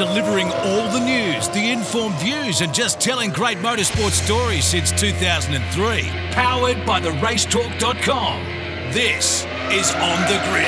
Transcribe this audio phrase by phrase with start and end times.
[0.00, 6.08] delivering all the news, the informed views, and just telling great motorsport stories since 2003.
[6.30, 8.42] Powered by the racetalk.com.
[8.94, 10.64] This is On the Grid.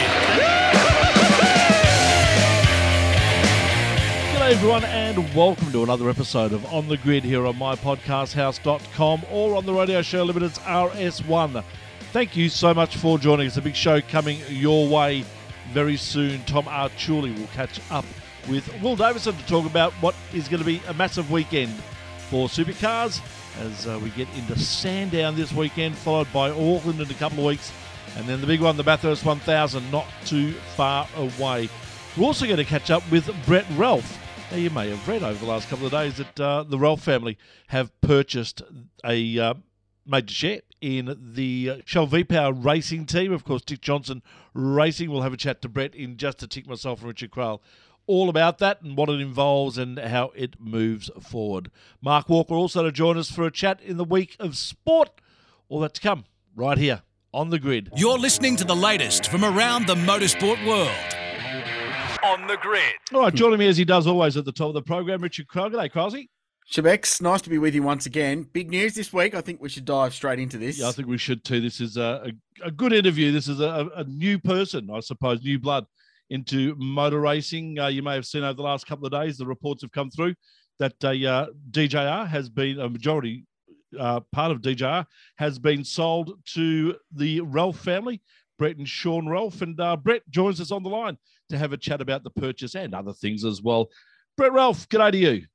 [4.34, 9.56] G'day everyone and welcome to another episode of On the Grid here on mypodcasthouse.com or
[9.56, 11.64] on the Radio Show Limited's RS1.
[12.12, 13.56] Thank you so much for joining us.
[13.56, 15.24] A big show coming your way
[15.70, 16.44] very soon.
[16.44, 18.04] Tom Archuli will catch up
[18.48, 21.72] with Will Davison to talk about what is going to be a massive weekend
[22.28, 23.20] for supercars
[23.60, 27.44] as uh, we get into Sandown this weekend, followed by Auckland in a couple of
[27.44, 27.72] weeks,
[28.16, 31.68] and then the big one, the Bathurst 1000, not too far away.
[32.16, 34.18] We're also going to catch up with Brett Ralph.
[34.50, 37.02] Now, you may have read over the last couple of days that uh, the Ralph
[37.02, 37.38] family
[37.68, 38.62] have purchased
[39.04, 39.54] a uh,
[40.06, 43.32] major share in the uh, Shell V-Power racing team.
[43.32, 44.22] Of course, Dick Johnson
[44.52, 45.10] Racing.
[45.10, 47.60] We'll have a chat to Brett in just a tick, myself and Richard Craill
[48.06, 51.70] all about that and what it involves and how it moves forward.
[52.00, 55.10] Mark Walker also to join us for a chat in the week of sport.
[55.68, 57.90] All that to come right here on the grid.
[57.96, 60.90] You're listening to the latest from around the motorsport world.
[62.24, 62.94] On the grid.
[63.12, 65.48] All right, joining me as he does always at the top of the program, Richard
[65.48, 65.70] Craill.
[65.72, 66.30] G'day, Crosby.
[66.70, 68.44] Shebex, nice to be with you once again.
[68.52, 69.34] Big news this week.
[69.34, 70.78] I think we should dive straight into this.
[70.78, 71.60] Yeah, I think we should too.
[71.60, 73.32] This is a, a, a good interview.
[73.32, 75.86] This is a, a, new person, I suppose, new blood
[76.32, 77.78] into motor racing.
[77.78, 80.10] Uh, you may have seen over the last couple of days, the reports have come
[80.10, 80.34] through
[80.78, 83.46] that uh, uh DJR has been a majority
[83.98, 85.06] uh, part of DJR
[85.36, 88.22] has been sold to the Ralph family,
[88.58, 89.62] Brett and Sean Ralph.
[89.62, 91.18] And uh, Brett joins us on the line
[91.50, 93.88] to have a chat about the purchase and other things as well.
[94.36, 95.46] Brett Ralph, good day to you.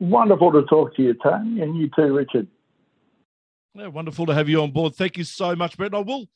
[0.00, 2.48] Wonderful to talk to you, Tony, and you too, Richard.
[3.74, 4.94] Yeah, wonderful to have you on board.
[4.94, 5.94] Thank you so much, Brett.
[5.94, 6.26] I will,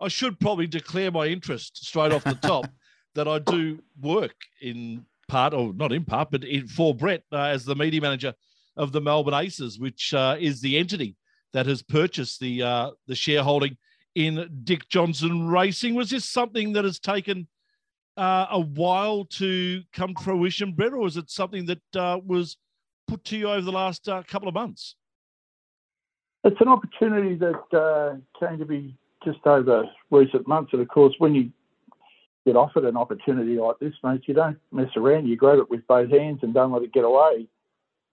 [0.00, 2.66] I should probably declare my interest straight off the top
[3.16, 7.38] that I do work in part, or not in part, but in, for Brett uh,
[7.38, 8.34] as the media manager
[8.76, 11.16] of the Melbourne Aces, which uh, is the entity
[11.52, 13.76] that has purchased the uh, the shareholding
[14.14, 15.94] in Dick Johnson Racing.
[15.94, 17.48] Was this something that has taken
[18.16, 22.56] uh, a while to come to fruition, Brett, or is it something that uh, was
[23.08, 24.94] put to you over the last uh, couple of months?
[26.44, 31.34] It's an opportunity that came to be just over recent months, and of course, when
[31.34, 31.50] you
[32.46, 35.26] get offered an opportunity like this, mate, you don't mess around.
[35.26, 37.48] You grab it with both hands and don't let it get away.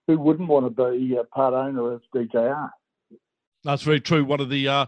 [0.07, 2.71] Who wouldn't want to be a part owner of DJR?
[3.63, 4.25] That's very true.
[4.25, 4.85] One of the uh,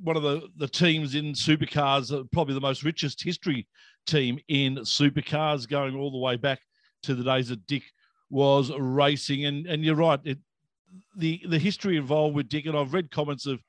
[0.00, 3.66] one of the, the teams in supercars, uh, probably the most richest history
[4.06, 6.60] team in supercars, going all the way back
[7.02, 7.82] to the days that Dick
[8.30, 9.44] was racing.
[9.44, 10.38] And and you're right, it,
[11.16, 13.60] the the history involved with Dick, and I've read comments of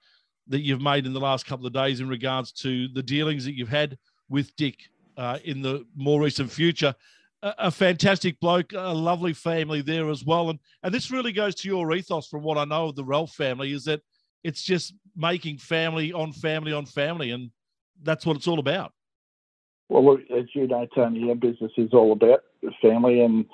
[0.47, 3.56] that you've made in the last couple of days in regards to the dealings that
[3.56, 3.97] you've had
[4.30, 4.78] with Dick
[5.19, 6.96] uh, in the more recent future.
[7.44, 10.50] A, a, fantastic bloke, a lovely family there as well.
[10.50, 13.34] And, and this really goes to your ethos from what I know of the Ralph
[13.34, 14.02] family is that
[14.46, 17.31] it's just making family on family on family.
[17.31, 17.52] And
[18.02, 18.94] that's what it's all about.
[19.90, 22.44] Well, look, as you know, Tony, our business is all about
[22.81, 23.19] family.
[23.19, 23.46] And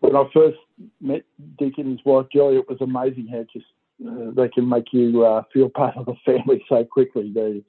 [0.00, 0.58] when I first
[1.00, 1.24] met
[1.58, 3.66] Dick and his wife, Joy, it was amazing how just
[4.06, 7.32] uh, they can make you uh, feel part of the family so quickly.
[7.34, 7.64] They,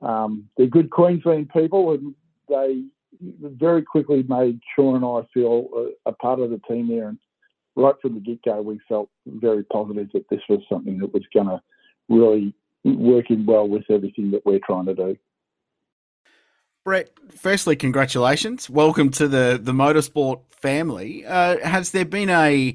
[0.00, 2.14] um, they're good Queensland people, and
[2.48, 2.84] they
[3.22, 7.08] very quickly made Sean and I feel a, a part of the team there.
[7.08, 7.18] And
[7.76, 11.22] right from the get go, we felt very positive that this was something that was
[11.32, 11.60] going to
[12.08, 12.54] really
[12.84, 15.16] work in well with everything that we're trying to do.
[16.84, 18.68] Brett, firstly, congratulations.
[18.68, 21.24] Welcome to the, the motorsport family.
[21.24, 22.74] Uh, has there been a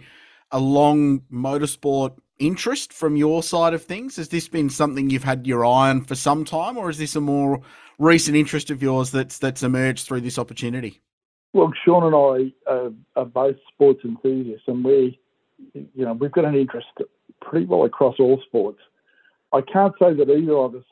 [0.51, 4.15] a long motorsport interest from your side of things?
[4.15, 7.15] Has this been something you've had your eye on for some time, or is this
[7.15, 7.61] a more
[7.97, 11.01] recent interest of yours that's that's emerged through this opportunity?
[11.53, 15.19] Well, Sean and I are, are both sports enthusiasts, and we,
[15.73, 16.87] you know, we've got an interest
[17.41, 18.79] pretty well across all sports.
[19.51, 20.83] I can't say that either of us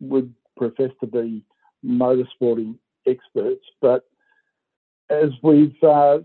[0.00, 1.42] would profess to be
[1.84, 4.08] motorsporting experts, but
[5.10, 6.18] as we've uh,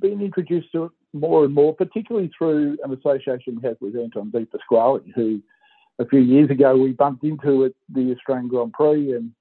[0.00, 4.30] been introduced to it more and more, particularly through an association we have with Anton
[4.30, 5.40] De Pasquale, who
[5.98, 9.32] a few years ago we bumped into at the Australian Grand Prix and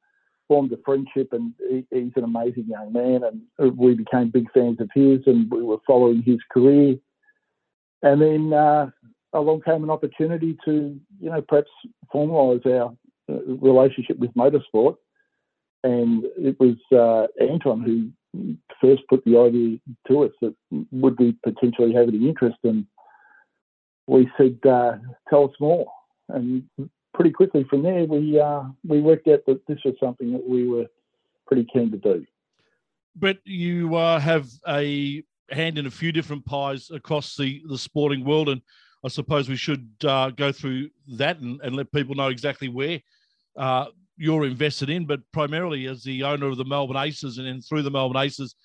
[0.48, 1.34] formed a friendship.
[1.34, 5.52] And he, he's an amazing young man, and we became big fans of his, and
[5.52, 6.96] we were following his career.
[8.02, 8.90] And then uh,
[9.34, 11.70] along came an opportunity to, you know, perhaps
[12.14, 12.94] formalise our
[13.30, 14.98] uh, relationship with motorsport.
[15.84, 19.78] And it was uh, Anton who first put the idea
[20.08, 20.56] to us that
[20.92, 22.86] would we potentially have any interest, and
[24.08, 24.98] we said, uh,
[25.30, 25.88] "Tell us more."
[26.30, 26.64] And
[27.14, 30.68] pretty quickly from there, we uh, we worked out that this was something that we
[30.68, 30.88] were
[31.46, 32.26] pretty keen to do.
[33.16, 38.24] But you uh, have a hand in a few different pies across the, the sporting
[38.24, 38.50] world.
[38.50, 38.62] And
[39.04, 43.00] I suppose we should uh, go through that and, and, let people know exactly where
[43.56, 43.86] uh,
[44.18, 47.84] you're invested in, but primarily as the owner of the Melbourne Aces and then through
[47.84, 48.56] the Melbourne Aces,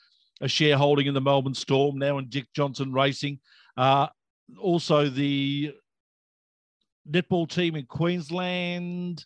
[0.41, 3.39] a shareholding in the Melbourne Storm, now in Dick Johnson Racing.
[3.77, 4.09] Uh,
[4.59, 5.73] also, the
[7.09, 9.25] netball team in Queensland.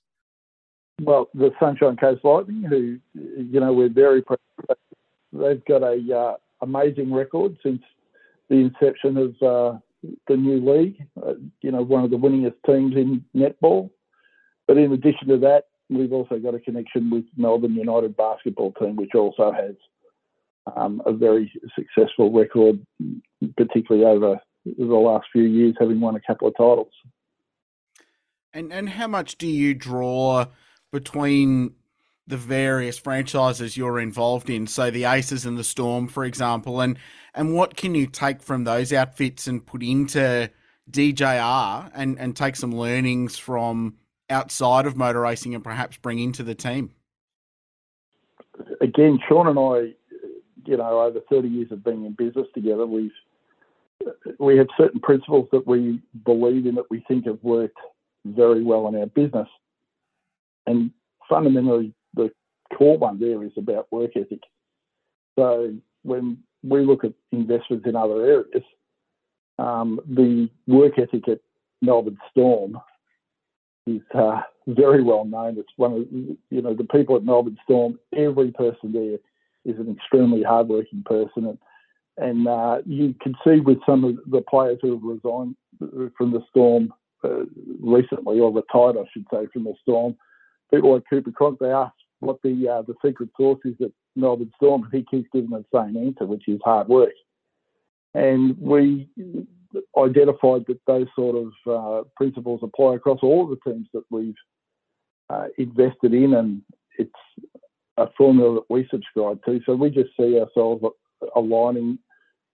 [1.00, 4.38] Well, the Sunshine Coast Lightning, who, you know, we're very proud.
[5.32, 7.82] They've got a uh, amazing record since
[8.48, 9.78] the inception of uh,
[10.26, 10.96] the new league.
[11.22, 13.90] Uh, you know, one of the winningest teams in netball.
[14.66, 18.96] But in addition to that, we've also got a connection with Melbourne United basketball team,
[18.96, 19.74] which also has
[20.74, 22.84] um, a very successful record,
[23.56, 26.92] particularly over the last few years, having won a couple of titles.
[28.52, 30.46] And and how much do you draw
[30.90, 31.74] between
[32.26, 36.98] the various franchises you're involved in, so the Aces and the Storm, for example, and
[37.34, 40.50] and what can you take from those outfits and put into
[40.90, 43.94] DJR and and take some learnings from
[44.30, 46.92] outside of motor racing and perhaps bring into the team?
[48.80, 49.94] Again, Sean and I,
[50.64, 53.12] you know, over 30 years of being in business together, we've
[54.38, 57.78] we have certain principles that we believe in that we think have worked
[58.24, 59.48] very well in our business.
[60.66, 60.90] And
[61.28, 62.30] fundamentally, the
[62.76, 64.42] core one there is about work ethic.
[65.38, 68.64] So when we look at investments in other areas,
[69.58, 71.40] um, the work ethic at
[71.80, 72.78] Melbourne Storm
[73.86, 75.58] is uh, very well known.
[75.58, 75.98] It's one of
[76.50, 77.98] you know the people at Melbourne Storm.
[78.16, 79.18] Every person there
[79.64, 81.58] is an extremely hardworking person, and
[82.18, 85.56] and uh, you can see with some of the players who have resigned
[86.16, 86.92] from the Storm
[87.24, 87.44] uh,
[87.80, 90.16] recently, or retired, I should say, from the Storm.
[90.72, 94.52] People like Cooper Cronk, they ask what the uh, the secret sauce is at Melbourne
[94.56, 97.12] Storm, and he keeps giving the same answer, which is hard work.
[98.14, 99.08] And we
[99.96, 104.34] identified that those sort of uh, principles apply across all the teams that we've
[105.30, 106.62] uh, invested in, and
[106.98, 107.10] it's
[107.96, 109.60] a formula that we subscribe to.
[109.66, 110.84] So we just see ourselves
[111.34, 111.98] aligning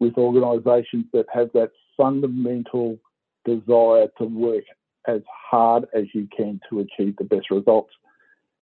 [0.01, 2.99] with organisations that have that fundamental
[3.45, 4.65] desire to work
[5.07, 5.21] as
[5.51, 7.93] hard as you can to achieve the best results.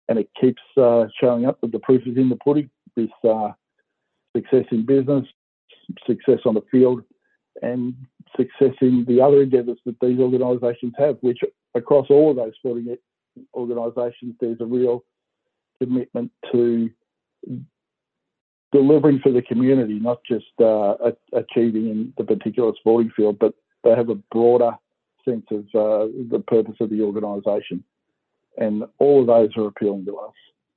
[0.07, 2.69] And it keeps uh, showing up that the proof is in the pudding.
[2.95, 3.51] This uh,
[4.35, 5.25] success in business,
[6.07, 7.03] success on the field,
[7.61, 7.94] and
[8.35, 11.39] success in the other endeavours that these organisations have, which
[11.75, 12.95] across all of those sporting
[13.53, 15.03] organisations, there's a real
[15.81, 16.89] commitment to
[18.71, 20.95] delivering for the community, not just uh,
[21.33, 23.53] achieving in the particular sporting field, but
[23.83, 24.71] they have a broader
[25.25, 27.83] sense of uh, the purpose of the organisation.
[28.57, 30.33] And all of those are appealing to us.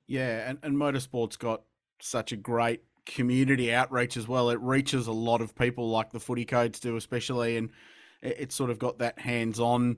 [0.07, 1.63] Yeah, and, and motorsport's got
[1.99, 4.49] such a great community outreach as well.
[4.49, 7.69] It reaches a lot of people, like the footy codes do, especially, and
[8.21, 9.97] it's sort of got that hands-on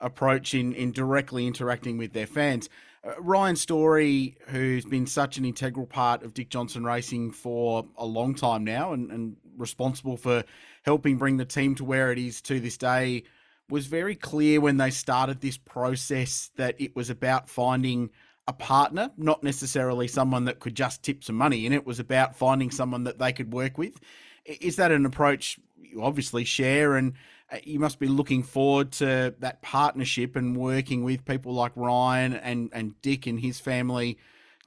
[0.00, 2.68] approach in in directly interacting with their fans.
[3.04, 8.04] Uh, Ryan Story, who's been such an integral part of Dick Johnson Racing for a
[8.04, 10.44] long time now, and, and responsible for
[10.84, 13.24] helping bring the team to where it is to this day,
[13.68, 18.10] was very clear when they started this process that it was about finding
[18.48, 21.72] a partner, not necessarily someone that could just tip some money in.
[21.72, 23.98] It was about finding someone that they could work with.
[24.44, 26.94] Is that an approach you obviously share?
[26.96, 27.14] And
[27.50, 32.34] uh, you must be looking forward to that partnership and working with people like Ryan
[32.34, 34.18] and, and Dick and his family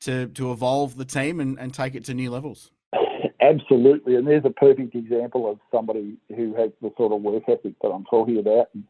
[0.01, 2.71] to, to evolve the team and, and take it to new levels.
[3.41, 4.15] Absolutely.
[4.15, 7.89] And there's a perfect example of somebody who has the sort of work ethic that
[7.89, 8.67] I'm talking about.
[8.73, 8.83] And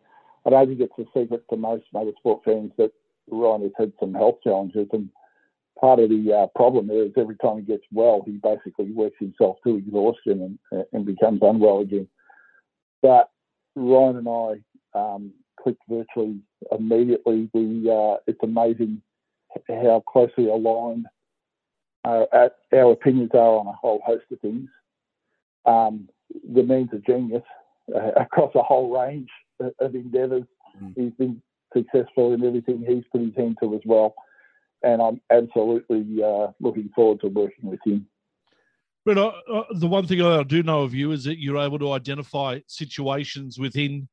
[0.46, 2.91] I don't think it's a secret to most motorsport fans that
[3.31, 5.09] Ryan has had some health challenges, and
[5.79, 9.15] part of the uh, problem there is every time he gets well, he basically works
[9.19, 12.07] himself to exhaustion and, and becomes unwell again.
[13.01, 13.29] But
[13.75, 16.39] Ryan and I um, clicked virtually
[16.71, 17.50] immediately.
[17.53, 19.01] We uh, it's amazing
[19.67, 21.05] how closely aligned
[22.05, 22.25] uh,
[22.74, 24.69] our opinions are on a whole host of things.
[25.65, 26.09] Um,
[26.53, 27.43] the man's a genius
[27.95, 30.45] uh, across a whole range of endeavours.
[30.81, 30.93] Mm.
[30.95, 31.41] He's been
[31.73, 34.15] successful in everything he's put his hand to as well.
[34.81, 38.07] And I'm absolutely uh, looking forward to working with him.
[39.05, 41.79] But uh, uh, the one thing I do know of you is that you're able
[41.79, 44.07] to identify situations within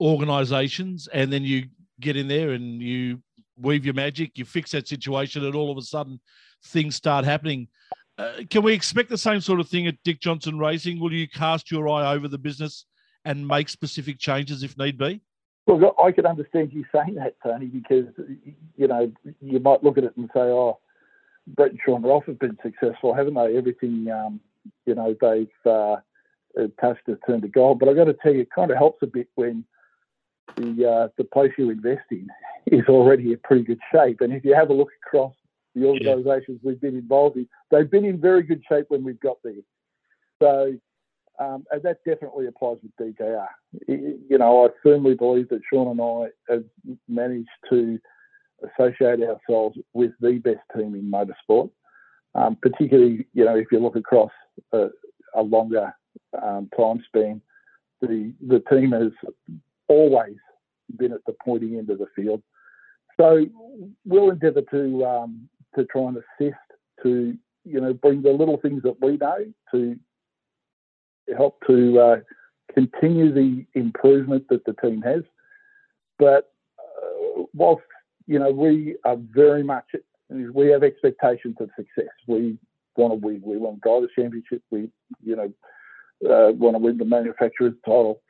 [0.00, 1.66] organisations, and then you
[2.00, 3.22] get in there and you
[3.56, 6.20] weave your magic, you fix that situation, and all of a sudden
[6.64, 7.68] things start happening.
[8.18, 11.00] Uh, can we expect the same sort of thing at Dick Johnson Racing?
[11.00, 12.86] Will you cast your eye over the business
[13.24, 15.20] and make specific changes if need be?
[15.66, 18.06] Well, I could understand you saying that, Tony, because
[18.76, 20.78] you know you might look at it and say, "Oh,
[21.46, 23.56] Brett and Sean Ralph have been successful, haven't they?
[23.56, 24.40] Everything, um,
[24.86, 25.96] you know, they've uh,
[26.56, 27.78] a touch to turn to gold.
[27.78, 29.64] But I've got to tell you, it kind of helps a bit when
[30.56, 32.28] the uh, the place you invest in
[32.66, 34.20] is already in pretty good shape.
[34.20, 35.34] And if you have a look across
[35.74, 36.68] the organisations yeah.
[36.68, 39.54] we've been involved in, they've been in very good shape when we've got there.
[40.40, 40.74] So,
[41.38, 43.46] um, and that definitely applies with DJR.
[43.88, 46.64] You know, I firmly believe that Sean and I have
[47.08, 47.98] managed to
[48.62, 51.70] associate ourselves with the best team in motorsport.
[52.34, 54.30] Um, particularly, you know, if you look across
[54.72, 54.88] a,
[55.34, 55.94] a longer
[56.42, 57.42] um, time span,
[58.00, 59.12] the the team has
[59.88, 60.36] always
[60.96, 62.42] been at the pointing end of the field.
[63.20, 63.46] So
[64.04, 66.56] we'll endeavour to um, to try and assist
[67.02, 69.96] to you know bring the little things that we know to
[71.36, 72.16] help to uh,
[72.74, 75.22] continue the improvement that the team has.
[76.18, 77.84] But uh, whilst
[78.26, 79.84] you know we are very much
[80.28, 82.12] we have expectations of success.
[82.26, 82.58] We
[82.96, 83.42] want to win.
[83.44, 84.62] We want to drive the championship.
[84.70, 84.88] We
[85.22, 85.52] you know
[86.24, 88.22] uh, want to win the manufacturer's title.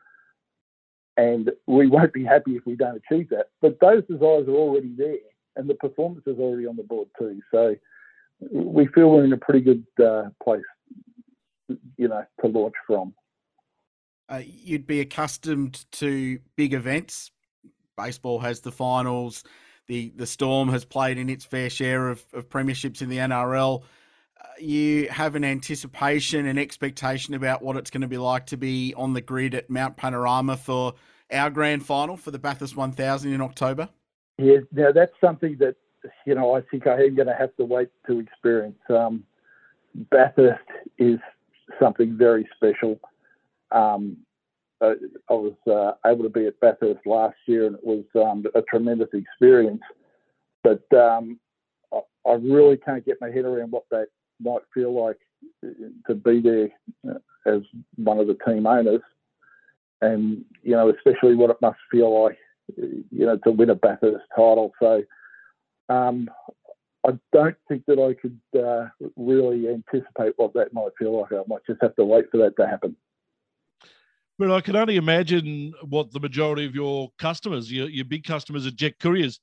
[1.18, 3.48] And we won't be happy if we don't achieve that.
[3.60, 5.16] But those desires are already there,
[5.56, 7.40] and the performance is already on the board too.
[7.50, 7.76] So
[8.50, 10.62] we feel we're in a pretty good uh, place,
[11.68, 13.14] you know, to launch from.
[14.28, 17.30] Uh, you'd be accustomed to big events.
[17.96, 19.44] Baseball has the finals.
[19.88, 23.82] The the Storm has played in its fair share of, of premierships in the NRL
[24.58, 28.94] you have an anticipation and expectation about what it's going to be like to be
[28.96, 30.94] on the grid at Mount Panorama for
[31.32, 33.88] our grand final for the Bathurst 1000 in October?
[34.38, 35.76] Yeah, now that's something that,
[36.26, 38.78] you know, I think I am going to have to wait to experience.
[38.88, 39.24] Um,
[39.94, 40.62] Bathurst
[40.98, 41.18] is
[41.80, 43.00] something very special.
[43.70, 44.18] Um,
[44.80, 44.94] I,
[45.30, 48.62] I was uh, able to be at Bathurst last year and it was um, a
[48.62, 49.82] tremendous experience.
[50.62, 51.38] But um,
[51.92, 54.08] I, I really can't get my head around what that
[54.40, 55.18] might feel like
[56.06, 56.68] to be there
[57.08, 57.62] uh, as
[57.96, 59.02] one of the team owners,
[60.00, 62.38] and you know, especially what it must feel like,
[62.76, 64.72] you know, to win a Bathurst title.
[64.80, 65.02] So,
[65.88, 66.28] um,
[67.06, 71.32] I don't think that I could uh, really anticipate what that might feel like.
[71.32, 72.96] I might just have to wait for that to happen.
[74.38, 78.66] But I can only imagine what the majority of your customers, your, your big customers
[78.66, 79.40] at Jet Couriers,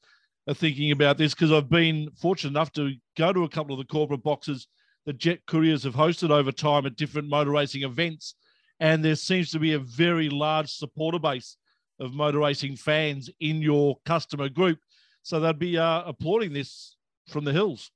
[0.47, 3.79] are thinking about this because I've been fortunate enough to go to a couple of
[3.79, 4.67] the corporate boxes
[5.05, 8.35] that Jet Couriers have hosted over time at different motor racing events.
[8.79, 11.57] And there seems to be a very large supporter base
[11.99, 14.79] of motor racing fans in your customer group.
[15.23, 16.95] So they'd be uh, applauding this
[17.29, 17.91] from the hills.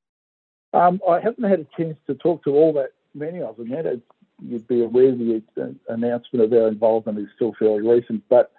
[0.73, 3.85] Um, I haven't had a chance to talk to all that many of them yet.
[4.41, 8.51] You'd be aware the uh, announcement of our involvement is still fairly recent, but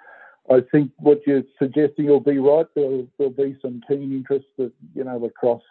[0.51, 2.67] I think what you're suggesting will be right.
[2.75, 5.63] There'll, there'll be some keen interest that you know across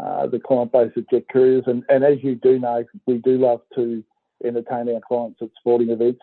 [0.00, 1.64] uh, the client base of Jet Couriers.
[1.66, 4.02] And, and as you do know, we do love to
[4.44, 6.20] entertain our clients at sporting events.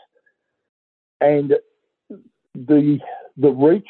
[1.21, 1.55] And
[2.53, 2.99] the
[3.37, 3.87] the reach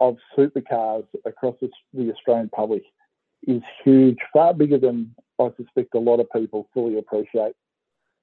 [0.00, 2.82] of supercars across the Australian public
[3.46, 7.54] is huge, far bigger than I suspect a lot of people fully appreciate.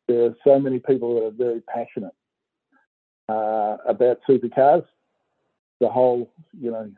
[0.07, 2.13] There are so many people that are very passionate
[3.27, 4.85] uh, about supercars.
[5.79, 6.91] The whole, you know,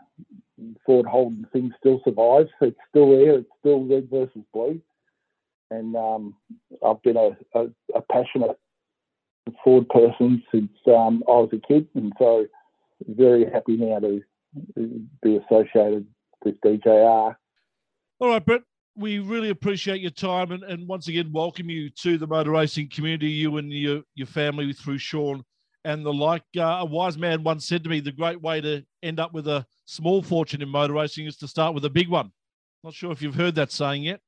[0.85, 2.49] Ford Holden thing still survives.
[2.61, 3.39] It's still there.
[3.39, 4.81] It's still red versus blue.
[5.71, 6.35] And um,
[6.85, 8.57] I've been a, a, a, passionate
[9.63, 12.47] Ford person since um, I was a kid, and so
[13.07, 14.21] very happy now to
[15.21, 16.07] be associated
[16.43, 17.35] with DJR.
[18.21, 18.63] All right, Brett.
[18.97, 22.89] We really appreciate your time and, and once again welcome you to the motor racing
[22.89, 25.41] community, you and your, your family through Sean
[25.85, 26.43] and the like.
[26.57, 29.47] Uh, a wise man once said to me, the great way to end up with
[29.47, 32.29] a small fortune in motor racing is to start with a big one.
[32.83, 34.19] Not sure if you've heard that saying yet.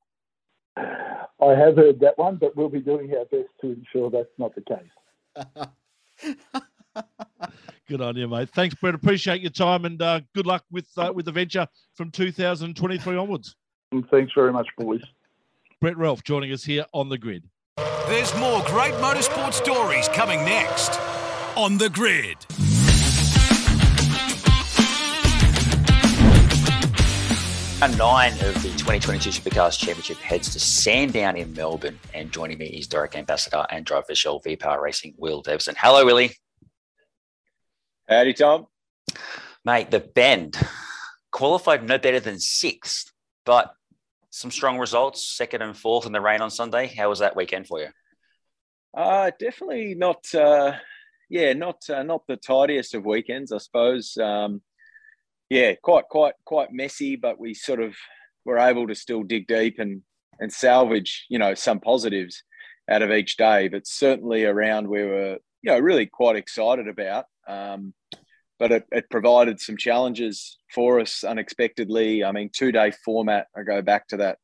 [0.77, 4.53] I have heard that one, but we'll be doing our best to ensure that's not
[4.55, 5.65] the case.
[7.89, 8.51] good on you, mate.
[8.51, 8.95] Thanks, Brett.
[8.95, 13.57] Appreciate your time and uh, good luck with uh, with the venture from 2023 onwards.
[13.91, 15.01] And thanks very much, boys.
[15.81, 17.43] Brett Ralph joining us here on the grid.
[18.07, 20.99] There's more great motorsport stories coming next
[21.55, 22.37] on the grid.
[27.81, 32.67] Round nine of the 2022 Supercars Championship heads to Sandown in Melbourne, and joining me
[32.67, 35.73] is Direct Ambassador and driver for Shell V Power Racing, Will Davison.
[35.77, 36.35] Hello, Willie.
[38.07, 38.67] Howdy, Tom.
[39.65, 40.57] Mate, the Bend
[41.31, 43.11] qualified no better than sixth,
[43.45, 43.73] but
[44.31, 46.87] some strong results, second and fourth in the rain on Sunday.
[46.87, 47.89] How was that weekend for you?
[48.97, 50.33] Uh, definitely not.
[50.33, 50.73] Uh,
[51.29, 54.17] yeah, not uh, not the tidiest of weekends, I suppose.
[54.17, 54.61] Um,
[55.49, 57.93] yeah, quite quite quite messy, but we sort of
[58.45, 60.01] were able to still dig deep and
[60.39, 62.43] and salvage, you know, some positives
[62.89, 67.25] out of each day, but certainly around we were you know really quite excited about.
[67.47, 67.93] Um,
[68.59, 72.23] but it, it provided some challenges for us unexpectedly.
[72.23, 73.47] I mean, two day format.
[73.55, 74.37] I go back to that,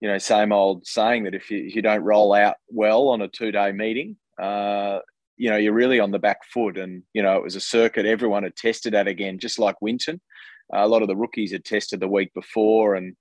[0.00, 3.22] you know, same old saying that if you, if you don't roll out well on
[3.22, 4.98] a two day meeting, uh,
[5.36, 6.78] you know, you're really on the back foot.
[6.78, 10.20] And, you know, it was a circuit everyone had tested at again, just like Winton.
[10.72, 12.94] Uh, a lot of the rookies had tested the week before.
[12.94, 13.16] And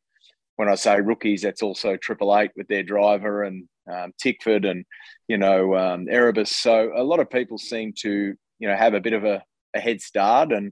[0.55, 4.85] when I say rookies, that's also Triple Eight with their driver and um, Tickford and,
[5.27, 6.55] you know, um, Erebus.
[6.55, 9.43] So a lot of people seem to, you know, have a bit of a,
[9.75, 10.71] a head start and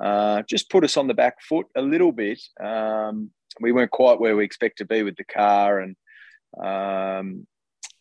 [0.00, 2.40] uh, just put us on the back foot a little bit.
[2.62, 5.96] Um, we weren't quite where we expect to be with the car and,
[6.62, 7.46] um,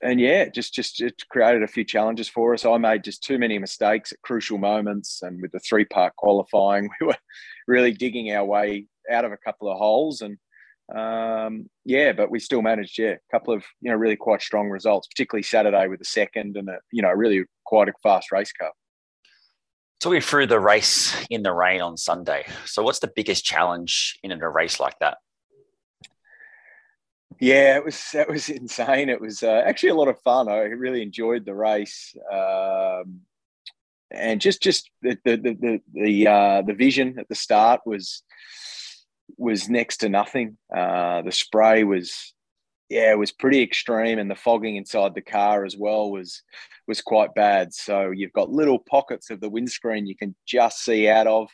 [0.02, 2.66] and yeah, just just it created a few challenges for us.
[2.66, 6.90] I made just too many mistakes at crucial moments, and with the three part qualifying,
[7.02, 7.18] we were
[7.68, 10.22] really digging our way out of a couple of holes.
[10.22, 10.38] And
[10.96, 14.70] um, yeah, but we still managed, yeah, a couple of you know really quite strong
[14.70, 18.52] results, particularly Saturday with the second and a you know really quite a fast race
[18.52, 18.72] car.
[20.00, 22.46] Talk me through the race in the rain on Sunday.
[22.66, 25.18] So, what's the biggest challenge in a race like that?
[27.40, 29.10] Yeah, it was that was insane.
[29.10, 30.50] It was uh, actually a lot of fun.
[30.50, 33.22] I really enjoyed the race, um,
[34.12, 38.24] and just just the the the the, uh, the vision at the start was
[39.38, 40.58] was next to nothing.
[40.74, 42.35] Uh, the spray was
[42.89, 46.42] yeah, it was pretty extreme, and the fogging inside the car as well was
[46.88, 47.74] was quite bad.
[47.74, 51.50] So you've got little pockets of the windscreen you can just see out of,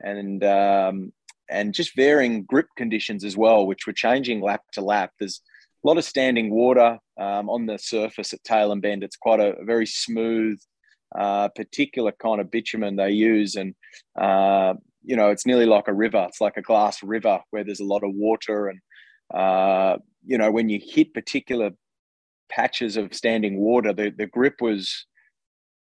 [0.00, 1.12] and um,
[1.50, 5.12] and just varying grip conditions as well, which were changing lap to lap.
[5.18, 5.40] There's
[5.84, 9.02] a lot of standing water um, on the surface at Tailem Bend.
[9.02, 10.58] It's quite a, very smooth,
[11.18, 13.74] uh, particular kind of bitumen they use, and
[14.20, 16.26] uh, you know it's nearly like a river.
[16.28, 18.80] It's like a glass river where there's a lot of water, and
[19.32, 21.70] uh, you know when you hit particular
[22.50, 25.06] patches of standing water, the, the grip was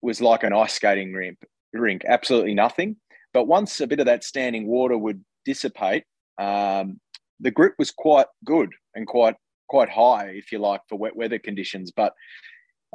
[0.00, 1.38] was like an ice skating rink.
[1.72, 2.96] Rink, absolutely nothing.
[3.32, 6.04] But once a bit of that standing water would dissipate,
[6.38, 7.00] um,
[7.40, 9.36] the grip was quite good and quite
[9.68, 11.92] quite high, if you like, for wet weather conditions.
[11.94, 12.12] But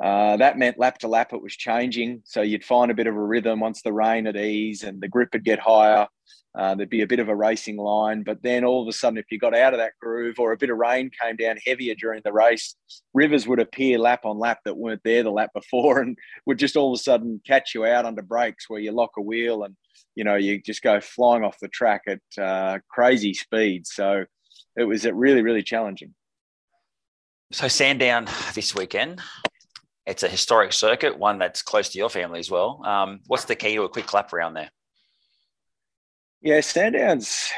[0.01, 2.21] uh, that meant lap to lap it was changing.
[2.25, 5.07] So you'd find a bit of a rhythm once the rain had ease and the
[5.07, 6.07] grip would get higher.
[6.57, 8.23] Uh, there'd be a bit of a racing line.
[8.23, 10.57] But then all of a sudden, if you got out of that groove or a
[10.57, 12.75] bit of rain came down heavier during the race,
[13.13, 16.75] rivers would appear lap on lap that weren't there the lap before and would just
[16.75, 19.75] all of a sudden catch you out under brakes where you lock a wheel and
[20.15, 23.85] you know, you just go flying off the track at uh, crazy speed.
[23.85, 24.25] So
[24.75, 26.15] it was really, really challenging.
[27.51, 29.21] So Sandown this weekend,
[30.07, 32.81] it's a historic circuit, one that's close to your family as well.
[32.85, 34.71] Um, what's the key to a quick lap around there?
[36.41, 37.49] Yeah, Sandown's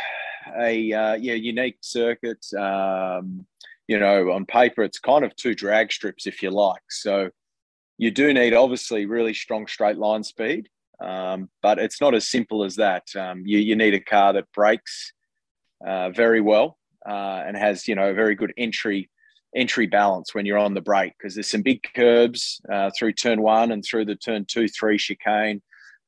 [0.58, 2.44] a uh, yeah unique circuit.
[2.58, 3.46] Um,
[3.88, 6.82] you know, on paper, it's kind of two drag strips, if you like.
[6.90, 7.30] So
[7.98, 10.70] you do need obviously really strong straight line speed.
[11.00, 13.04] Um, but it's not as simple as that.
[13.16, 15.14] Um, you, you need a car that brakes
[15.86, 19.10] uh, very well uh, and has you know a very good entry
[19.56, 23.42] entry balance when you're on the brake because there's some big curbs uh, through turn
[23.42, 25.62] one and through the turn two three chicane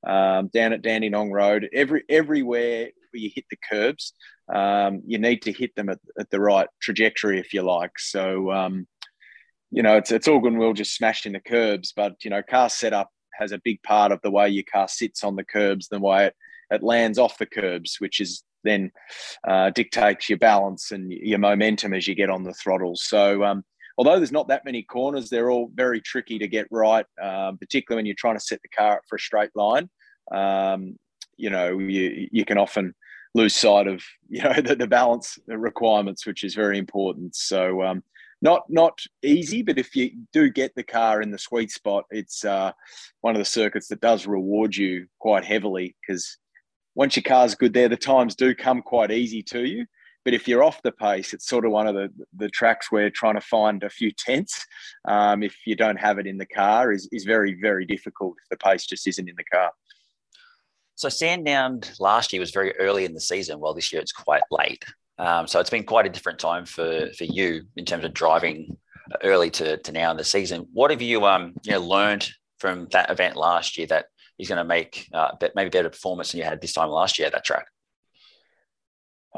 [0.06, 1.70] um, down at Dandenong Road.
[1.74, 4.14] Every everywhere where you hit the curbs,
[4.54, 7.98] um, you need to hit them at, at, the right trajectory if you like.
[7.98, 8.88] So um,
[9.72, 12.44] you know it's it's all good and well just smashing the curbs, but you know
[12.44, 15.88] car setup has a big part of the way your car sits on the curbs,
[15.88, 16.36] the way it,
[16.70, 18.92] it lands off the curbs, which is then
[19.48, 22.96] uh, dictates your balance and your momentum as you get on the throttle.
[22.96, 23.64] So, um,
[23.98, 28.00] although there's not that many corners, they're all very tricky to get right, um, particularly
[28.00, 29.90] when you're trying to set the car up for a straight line.
[30.32, 30.96] Um,
[31.38, 32.94] you know, you you can often
[33.34, 37.36] lose sight of you know the, the balance requirements, which is very important.
[37.36, 38.04] So, um,
[38.42, 42.44] not not easy, but if you do get the car in the sweet spot, it's
[42.44, 42.72] uh,
[43.22, 46.38] one of the circuits that does reward you quite heavily because
[46.96, 49.86] once your car's good there, the times do come quite easy to you.
[50.24, 53.10] But if you're off the pace, it's sort of one of the, the tracks where
[53.10, 54.66] trying to find a few tenths,
[55.06, 58.50] um, if you don't have it in the car, is, is very, very difficult if
[58.50, 59.72] the pace just isn't in the car.
[60.96, 64.44] So Sandown last year was very early in the season, while this year it's quite
[64.52, 64.86] late.
[65.18, 68.78] Um, so it's been quite a different time for for you in terms of driving
[69.24, 70.68] early to, to now in the season.
[70.74, 74.06] What have you um you know learned from that event last year that
[74.42, 77.28] is going to make uh, maybe better performance than you had this time last year
[77.28, 77.68] at that track?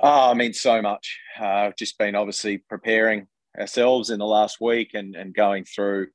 [0.01, 1.19] Oh, I mean, so much.
[1.39, 3.27] Uh, just been obviously preparing
[3.59, 6.07] ourselves in the last week and and going through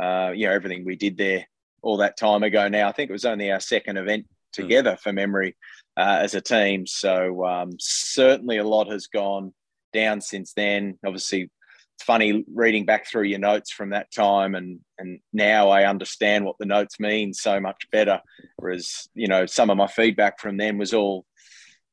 [0.00, 1.46] uh, you know everything we did there
[1.82, 2.68] all that time ago.
[2.68, 4.62] Now I think it was only our second event hmm.
[4.62, 5.00] together mm.
[5.00, 5.56] for memory
[5.96, 6.86] uh, as a team.
[6.86, 9.52] So um, certainly a lot has gone
[9.92, 10.98] down since then.
[11.04, 11.50] Obviously,
[11.96, 16.44] it's funny reading back through your notes from that time and and now I understand
[16.44, 18.20] what the notes mean so much better.
[18.56, 21.24] Whereas, you know, some of my feedback from them was all,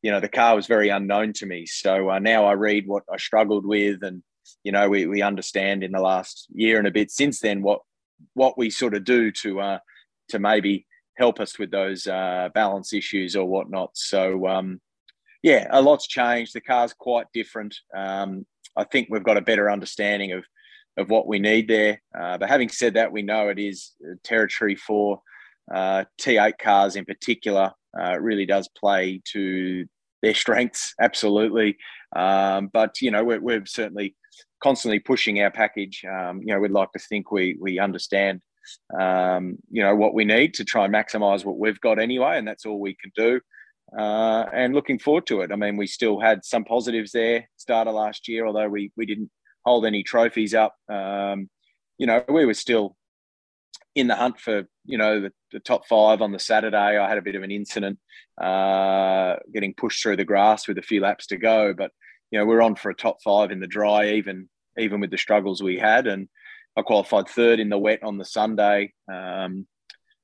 [0.02, 1.66] you know, the car was very unknown to me.
[1.66, 4.24] So uh, now I read what I struggled with and,
[4.64, 7.80] you know, we, we understand in the last year and a bit since then what
[8.34, 9.80] what we sort of do to uh,
[10.30, 10.86] to maybe
[11.18, 13.92] help us with those uh, balance issues or whatnot.
[13.94, 14.82] So um,
[15.44, 16.54] yeah, a lot's changed.
[16.54, 17.76] The car's quite different.
[17.96, 20.44] Um, I think we've got a better understanding of
[20.98, 22.02] of what we need there.
[22.18, 25.22] Uh, but having said that, we know it is territory for
[25.74, 27.72] uh, T8 cars in particular.
[28.00, 29.86] Uh, really does play to
[30.22, 31.78] their strengths, absolutely.
[32.16, 34.16] Um, but you know, we're, we're, certainly
[34.62, 36.04] constantly pushing our package.
[36.06, 38.42] Um, you know, we'd like to think we we understand.
[38.98, 42.48] Um, you know what we need to try and maximise what we've got anyway, and
[42.48, 43.42] that's all we can do.
[43.98, 45.52] Uh, and looking forward to it.
[45.52, 49.30] I mean, we still had some positives there started last year, although we we didn't
[49.66, 50.76] hold any trophies up.
[50.92, 51.50] Um,
[51.98, 52.96] you know, we were still
[53.96, 56.98] in the hunt for you know the, the, top five on the Saturday.
[56.98, 58.00] I had a bit of an incident
[58.42, 61.92] uh, getting pushed through the grass with a few laps to go, but
[62.32, 65.18] you know we're on for a top five in the dry, even even with the
[65.18, 66.08] struggles we had.
[66.08, 66.28] And
[66.76, 68.94] I qualified third in the wet on the Sunday.
[69.12, 69.68] Um,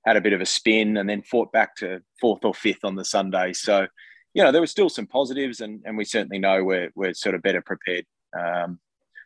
[0.06, 2.96] had a bit of a spin and then fought back to fourth or fifth on
[2.96, 3.54] the Sunday.
[3.54, 3.88] So,
[4.34, 7.36] you know, there were still some positives, and, and we certainly know we're, we're sort
[7.36, 8.06] of better prepared
[8.38, 8.80] um,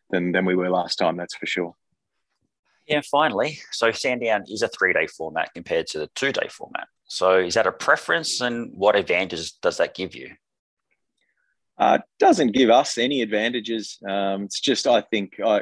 [0.09, 1.75] than, than we were last time, that's for sure.
[2.87, 3.59] Yeah, finally.
[3.71, 6.87] So, Sandown is a three day format compared to the two day format.
[7.05, 10.31] So, is that a preference, and what advantages does that give you?
[11.77, 13.97] Uh, doesn't give us any advantages.
[14.07, 15.61] Um, it's just, I think, I,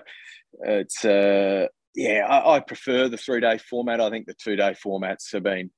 [0.64, 4.02] it's uh, yeah, I, I prefer the three day format.
[4.02, 5.72] I think the two day formats have been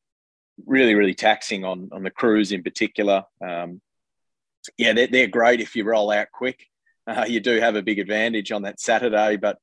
[0.66, 3.24] really, really taxing on on the crews in particular.
[3.46, 3.82] Um,
[4.78, 6.66] yeah, they're, they're great if you roll out quick.
[7.06, 9.58] Uh, you do have a big advantage on that Saturday, but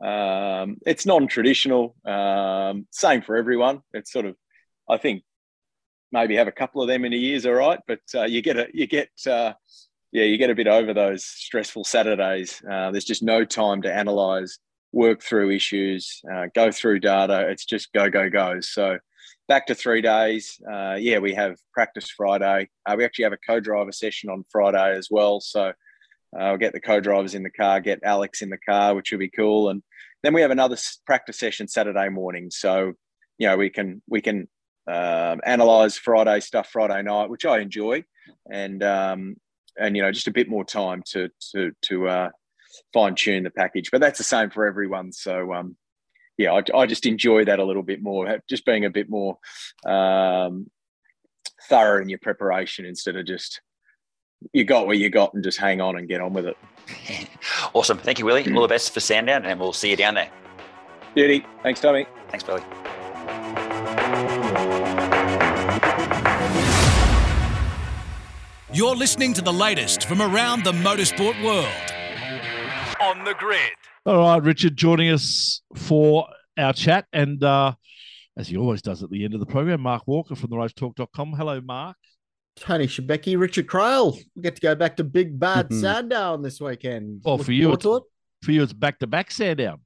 [0.00, 1.96] um, it's non-traditional.
[2.04, 3.82] Um, same for everyone.
[3.92, 4.36] It's sort of,
[4.88, 5.24] I think,
[6.12, 8.56] maybe have a couple of them in a year's all right, but uh, you get
[8.56, 9.54] a you get uh,
[10.12, 12.62] yeah you get a bit over those stressful Saturdays.
[12.62, 14.58] Uh, there's just no time to analyze
[14.94, 17.48] work through issues, uh, go through data.
[17.50, 18.60] It's just go, go, go.
[18.60, 18.98] So
[19.48, 20.60] back to three days.
[20.72, 22.68] Uh, yeah, we have practice Friday.
[22.86, 25.40] Uh, we actually have a co-driver session on Friday as well.
[25.40, 25.72] So uh,
[26.32, 29.28] we'll get the co-drivers in the car, get Alex in the car, which will be
[29.28, 29.68] cool.
[29.70, 29.82] And
[30.22, 32.50] then we have another practice session Saturday morning.
[32.50, 32.92] So,
[33.38, 34.48] you know, we can, we can
[34.86, 38.04] um, analyze Friday stuff Friday night, which I enjoy.
[38.50, 39.36] And, um,
[39.76, 42.28] and, you know, just a bit more time to, to, to, uh,
[42.92, 43.90] fine tune the package.
[43.90, 45.12] But that's the same for everyone.
[45.12, 45.76] So um,
[46.38, 49.38] yeah, I, I, just enjoy that a little bit more, just being a bit more
[49.86, 50.70] um,
[51.68, 53.60] thorough in your preparation instead of just
[54.52, 56.56] you got what you got and just hang on and get on with it.
[57.74, 57.98] awesome.
[57.98, 58.52] Thank you, Willie.
[58.54, 60.30] All the best for Sandown, and we'll see you down there.
[61.14, 61.46] Beauty.
[61.62, 62.06] Thanks, Tommy.
[62.28, 62.62] Thanks, Billy.
[68.72, 71.93] You're listening to the latest from around the motorsport world.
[73.14, 73.70] On the grid.
[74.06, 76.26] All right, Richard joining us for
[76.58, 77.06] our chat.
[77.12, 77.74] And uh,
[78.36, 81.34] as he always does at the end of the program, Mark Walker from the racetalk.com.
[81.34, 81.96] Hello, Mark.
[82.56, 84.18] Tony Shebeki, Richard Craill.
[84.34, 85.80] We get to go back to Big Bad mm-hmm.
[85.80, 87.22] Sandown this weekend.
[87.24, 89.80] Well, for you, it's, for you, it's back to back Sandown.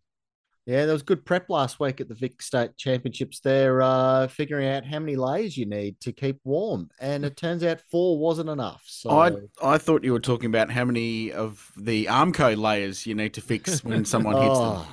[0.68, 3.40] Yeah, there was good prep last week at the Vic State Championships.
[3.40, 7.64] There, uh, figuring out how many layers you need to keep warm, and it turns
[7.64, 8.82] out four wasn't enough.
[8.84, 13.14] So I I thought you were talking about how many of the Armco layers you
[13.14, 14.86] need to fix when someone hits oh, them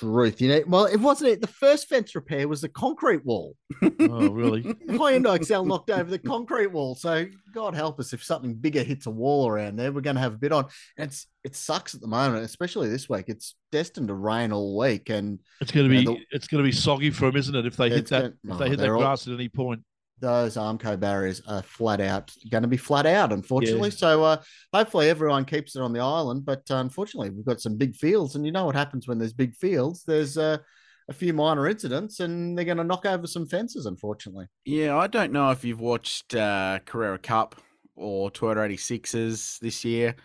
[0.00, 0.40] truth.
[0.40, 1.40] You know, well, it wasn't it.
[1.40, 3.56] The first fence repair was the concrete wall.
[3.82, 4.62] oh, really?
[4.62, 6.94] Hyundai Excel knocked over the concrete wall.
[6.94, 10.22] So God help us if something bigger hits a wall around there, we're going to
[10.22, 10.66] have a bit on.
[10.96, 13.26] And it's it sucks at the moment, especially this week.
[13.28, 16.68] It's destined to rain all week, and it's going to be the, it's going to
[16.68, 17.66] be soggy for them, isn't it?
[17.66, 19.82] If they hit that, going, if they oh, hit that grass all, at any point
[20.20, 23.90] those Armco barriers are flat out going to be flat out, unfortunately.
[23.90, 23.96] Yeah.
[23.96, 26.44] So uh, hopefully everyone keeps it on the island.
[26.44, 29.32] But uh, unfortunately, we've got some big fields, and you know what happens when there's
[29.32, 30.04] big fields?
[30.04, 30.58] There's uh,
[31.08, 33.86] a few minor incidents, and they're going to knock over some fences.
[33.86, 34.46] Unfortunately.
[34.64, 37.60] Yeah, I don't know if you've watched uh, Carrera Cup
[37.96, 40.16] or Toyota 86s this year.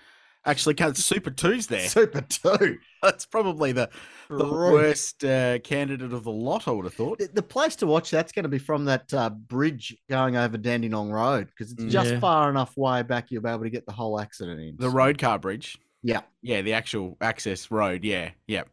[0.48, 1.88] Actually, Super Two's there.
[1.88, 2.78] Super Two.
[3.02, 3.90] That's probably the
[4.30, 6.68] the worst uh, candidate of the lot.
[6.68, 7.20] I would have thought.
[7.20, 10.58] The, the place to watch that's going to be from that uh, bridge going over
[10.58, 12.20] Dandenong Road because it's just yeah.
[12.20, 14.76] far enough way back you'll be able to get the whole accident in.
[14.78, 15.78] The road car bridge.
[16.02, 16.22] Yeah.
[16.42, 18.04] Yeah, the actual access road.
[18.04, 18.32] Yeah.
[18.48, 18.70] Yep.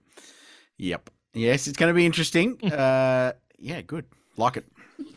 [0.78, 1.10] Yep.
[1.34, 2.58] Yes, it's going to be interesting.
[2.72, 4.04] uh, yeah, good.
[4.36, 4.64] Like it.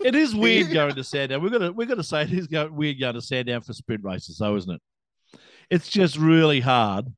[0.01, 1.41] It is weird going to Sandown.
[1.43, 4.55] We're gonna we're gonna say it is weird going to Sandown for sprint races, though,
[4.55, 4.81] isn't it?
[5.69, 7.13] It's just really hard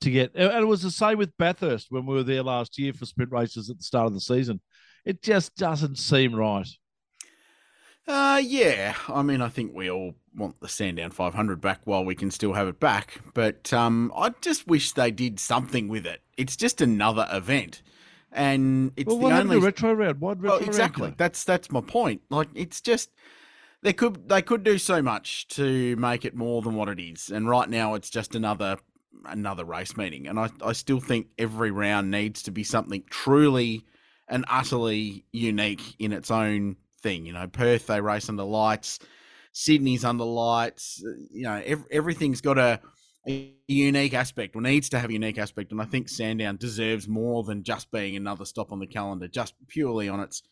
[0.00, 0.32] to get.
[0.34, 3.32] And it was the same with Bathurst when we were there last year for sprint
[3.32, 4.60] races at the start of the season.
[5.04, 6.68] It just doesn't seem right.
[8.06, 8.94] Uh, yeah.
[9.08, 12.54] I mean, I think we all want the Sandown 500 back while we can still
[12.54, 13.20] have it back.
[13.34, 16.20] But um, I just wish they did something with it.
[16.36, 17.82] It's just another event,
[18.32, 20.20] and it's well, the only retro round?
[20.20, 21.04] What retro well, exactly.
[21.04, 21.18] Round?
[21.18, 22.22] That's that's my point.
[22.30, 23.10] Like, it's just
[23.82, 27.30] they could they could do so much to make it more than what it is,
[27.30, 28.76] and right now it's just another
[29.26, 30.26] another race meeting.
[30.26, 33.84] And I I still think every round needs to be something truly
[34.28, 37.26] and utterly unique in its own thing.
[37.26, 38.98] You know, Perth they race under lights,
[39.52, 41.02] Sydney's under lights.
[41.30, 42.80] You know, ev- everything's got a,
[43.26, 47.08] a unique aspect or needs to have a unique aspect, and I think Sandown deserves
[47.08, 50.42] more than just being another stop on the calendar, just purely on its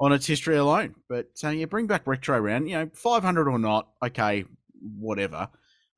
[0.00, 0.94] on its history alone.
[1.08, 2.68] But uh, yeah, bring back retro round.
[2.68, 4.44] You know, five hundred or not, okay,
[4.80, 5.48] whatever.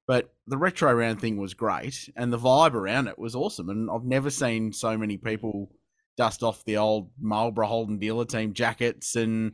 [0.07, 3.69] But the retro round thing was great, and the vibe around it was awesome.
[3.69, 5.71] And I've never seen so many people
[6.17, 9.53] dust off the old Marlboro Holden dealer team jackets and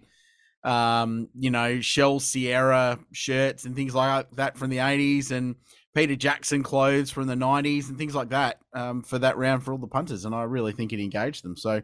[0.64, 5.57] um, you know, Shell Sierra shirts and things like that from the 80s and
[5.94, 9.72] Peter Jackson clothes from the 90s and things like that um, for that round for
[9.72, 10.24] all the punters.
[10.24, 11.57] And I really think it engaged them.
[11.57, 11.83] So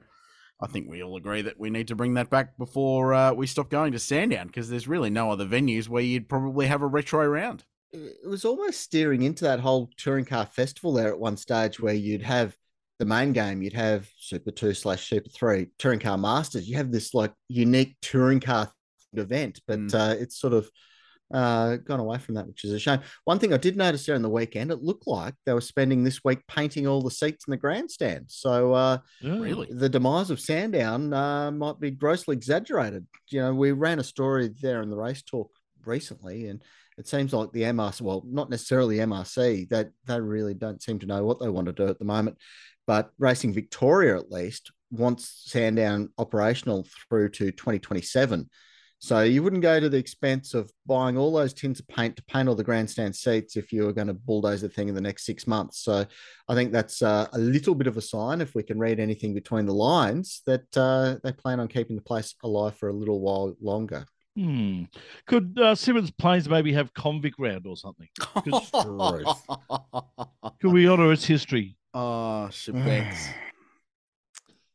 [0.62, 3.46] I think we all agree that we need to bring that back before uh, we
[3.46, 6.86] stop going to Sandown because there's really no other venues where you'd probably have a
[6.86, 7.64] retro round.
[7.92, 11.94] it was almost steering into that whole touring car festival there at one stage where
[11.94, 12.56] you'd have
[12.98, 16.68] the main game, you'd have Super 2 slash Super 3, Touring Car Masters.
[16.68, 18.70] You have this like unique touring car
[19.14, 19.94] event, but Mm.
[19.94, 20.70] uh, it's sort of
[21.32, 23.00] uh, gone away from that, which is a shame.
[23.24, 26.02] One thing I did notice there on the weekend, it looked like they were spending
[26.04, 28.26] this week painting all the seats in the grandstand.
[28.28, 29.68] So uh, Really?
[29.70, 33.06] the demise of Sandown uh, might be grossly exaggerated.
[33.28, 35.50] You know, we ran a story there in the race talk
[35.84, 36.62] recently, and
[36.98, 41.06] it seems like the MRC, well, not necessarily MRC, that they really don't seem to
[41.06, 42.36] know what they want to do at the moment.
[42.86, 48.50] But Racing Victoria, at least, wants Sandown operational through to 2027.
[49.02, 52.24] So you wouldn't go to the expense of buying all those tins of paint to
[52.24, 55.00] paint all the grandstand seats if you were going to bulldoze the thing in the
[55.00, 55.80] next six months.
[55.82, 56.04] So
[56.48, 59.32] I think that's uh, a little bit of a sign, if we can read anything
[59.32, 63.20] between the lines, that uh, they plan on keeping the place alive for a little
[63.20, 64.04] while longer.
[64.36, 64.84] Hmm.
[65.26, 68.08] Could uh, Symmons Plains maybe have convict round or something?
[70.60, 71.78] Could we honour its history?
[71.94, 73.16] oh, Shebex.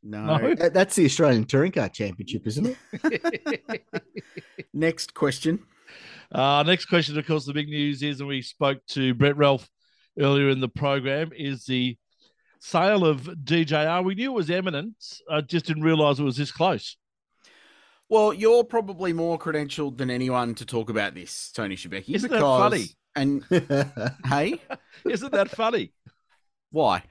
[0.06, 0.38] No.
[0.38, 0.56] No.
[0.56, 3.84] That- That's the Australian Touring Car Championship, isn't it?
[4.74, 5.60] Next question.
[6.32, 9.70] Uh, next question, of course, the big news is, and we spoke to Brett Ralph
[10.20, 11.98] earlier in the program, is the
[12.60, 14.04] sale of DJR.
[14.04, 14.96] We knew it was imminent,
[15.30, 16.98] I just didn't realise it was this close.
[18.10, 22.16] Well, you're probably more credentialed than anyone to talk about this, Tony Shebeki.
[22.16, 22.86] Isn't that funny?
[23.16, 23.44] And
[24.26, 24.62] hey,
[25.10, 25.94] Isn't that funny?
[26.72, 27.04] why?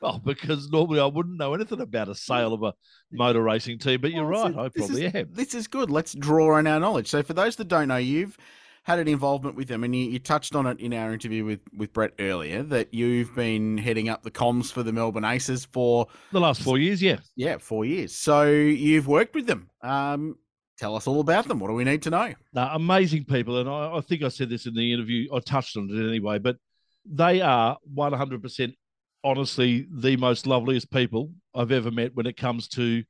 [0.00, 2.72] Well, because normally I wouldn't know anything about a sale of a
[3.12, 5.28] motor racing team, but you're Well, right, so I probably is, am.
[5.32, 5.90] This is good.
[5.90, 7.08] Let's draw on our knowledge.
[7.08, 8.36] So, for those that don't know, you've
[8.84, 11.60] had an involvement with them, and you, you touched on it in our interview with
[11.76, 16.06] with Brett earlier that you've been heading up the comms for the Melbourne Aces for
[16.32, 17.18] The last four years, yeah.
[17.36, 18.16] yeah four years.
[18.16, 19.68] So you've worked with them.
[19.82, 20.36] Um,
[20.78, 21.58] tell us all about them.
[21.60, 22.34] What do we need to know?
[22.54, 23.58] No, amazing people.
[23.58, 25.28] And I, I think I said this in the interview.
[25.34, 26.56] I touched on it anyway, but
[27.04, 28.74] they are 100%
[29.22, 33.02] honestly the most loveliest people I've ever met when it comes to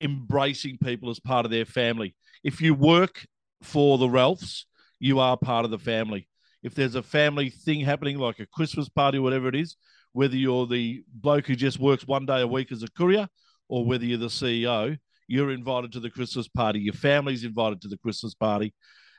[0.00, 2.14] embracing people as part of their family.
[2.42, 3.26] If you work
[3.62, 4.66] for the Ralphs,
[4.98, 6.28] you are part of the family.
[6.62, 9.76] If there's a family thing happening, like a Christmas party, whatever it is,
[10.12, 13.28] whether you're the bloke who just works one day a week as a courier
[13.68, 16.80] or whether you're the CEO, you're invited to the Christmas party.
[16.80, 18.74] Your family's invited to the Christmas party,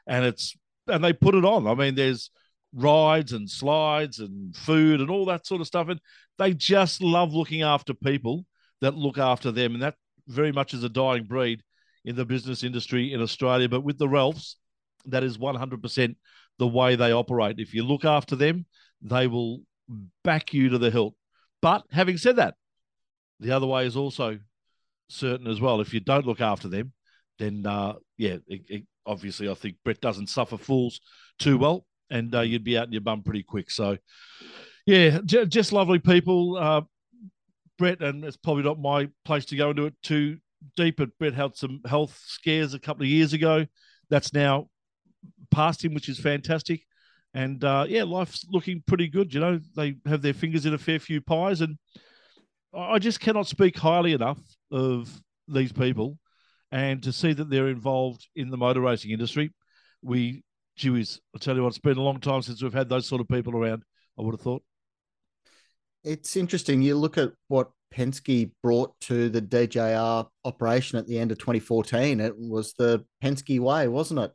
[0.07, 0.55] and it's
[0.87, 1.67] and they put it on.
[1.67, 2.29] I mean, there's
[2.73, 5.99] rides and slides and food and all that sort of stuff, and
[6.37, 8.45] they just love looking after people
[8.81, 9.95] that look after them, and that
[10.27, 11.61] very much is a dying breed
[12.03, 13.69] in the business industry in Australia.
[13.69, 14.57] But with the Ralphs,
[15.05, 16.15] that is 100%
[16.57, 17.59] the way they operate.
[17.59, 18.65] If you look after them,
[19.01, 19.61] they will
[20.23, 21.15] back you to the hilt.
[21.61, 22.55] But having said that,
[23.39, 24.39] the other way is also
[25.09, 25.81] certain as well.
[25.81, 26.93] If you don't look after them,
[27.39, 31.01] then uh, yeah, it, it, obviously I think Brett doesn't suffer fools
[31.39, 33.71] too well, and uh, you'd be out in your bum pretty quick.
[33.71, 33.97] So
[34.85, 36.57] yeah, j- just lovely people.
[36.57, 36.81] Uh,
[37.77, 40.37] Brett, and it's probably not my place to go into it too
[40.77, 43.65] deep, but Brett had some health scares a couple of years ago.
[44.09, 44.69] That's now
[45.51, 46.83] past him, which is fantastic.
[47.33, 49.33] And uh, yeah, life's looking pretty good.
[49.33, 51.77] You know, they have their fingers in a fair few pies, and
[52.73, 54.39] I I just cannot speak highly enough
[54.71, 55.11] of
[55.47, 56.17] these people.
[56.71, 59.51] And to see that they're involved in the motor racing industry,
[60.01, 60.43] we,
[60.75, 63.07] gee whiz, I tell you what, it's been a long time since we've had those
[63.07, 63.83] sort of people around.
[64.17, 64.63] I would have thought.
[66.03, 66.81] it's interesting.
[66.81, 72.19] You look at what Penske brought to the DJR operation at the end of 2014.
[72.19, 74.31] It was the Penske way, wasn't it?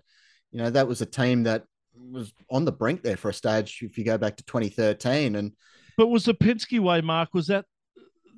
[0.50, 3.80] You know, that was a team that was on the brink there for a stage.
[3.82, 5.52] If you go back to 2013, and
[5.96, 7.34] but was the Penske way, Mark?
[7.34, 7.66] Was that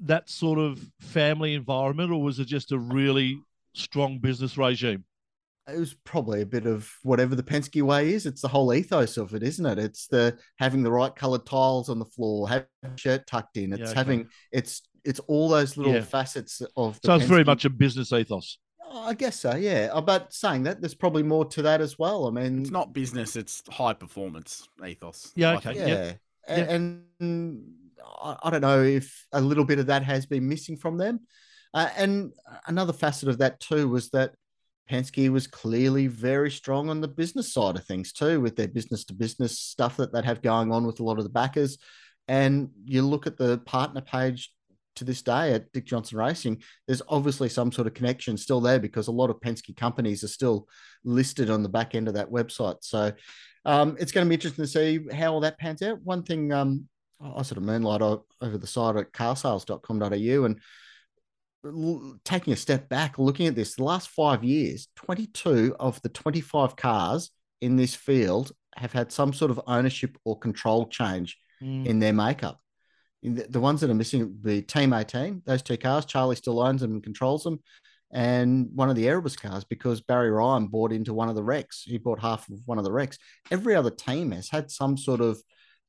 [0.05, 3.39] that sort of family environment, or was it just a really
[3.75, 5.05] strong business regime?
[5.69, 8.27] It was probably a bit of whatever the Penske way is.
[8.27, 9.79] It's the whole ethos of it, isn't it?
[9.79, 13.73] It's the having the right coloured tiles on the floor, having shirt tucked in.
[13.73, 13.95] It's yeah, okay.
[13.95, 16.03] having it's it's all those little yeah.
[16.03, 16.99] facets of.
[17.05, 17.29] so it's Penske.
[17.29, 18.59] very much a business ethos.
[18.95, 19.89] I guess so, yeah.
[19.93, 22.27] Uh, but saying that, there's probably more to that as well.
[22.27, 25.33] I mean, it's not business; it's high performance ethos.
[25.35, 25.87] Yeah, okay, yeah.
[25.87, 26.19] Yep.
[26.49, 27.65] And, and
[28.23, 31.21] I don't know if a little bit of that has been missing from them.
[31.75, 32.33] Uh, and
[32.67, 34.35] another facet of that too was that
[34.91, 39.05] Penske was clearly very strong on the business side of things too, with their business
[39.05, 41.79] to business stuff that they'd have going on with a lot of the backers.
[42.29, 44.53] And you look at the partner page
[44.97, 48.79] to this day at Dick Johnson Racing, there's obviously some sort of connection still there
[48.79, 50.69] because a lot of Penske companies are still
[51.05, 52.77] listed on the back end of that website.
[52.81, 53.13] So
[53.65, 56.03] um, it's going to be interesting to see how all that pans out.
[56.03, 56.89] One thing um,
[57.21, 60.61] I sort of moonlight over the side at carsales.com.au and
[62.25, 66.77] taking a step back, looking at this, the last five years, 22 of the 25
[66.77, 71.87] cars in this field have had some sort of ownership or control change mm.
[71.87, 72.59] in their makeup.
[73.23, 76.81] The, the, ones that are missing, the Team 18, those two cars, Charlie still owns
[76.81, 77.61] them and controls them,
[78.13, 81.83] and one of the Erebus cars because Barry Ryan bought into one of the RECs.
[81.85, 83.17] He bought half of one of the RECs.
[83.51, 85.41] Every other team has had some sort of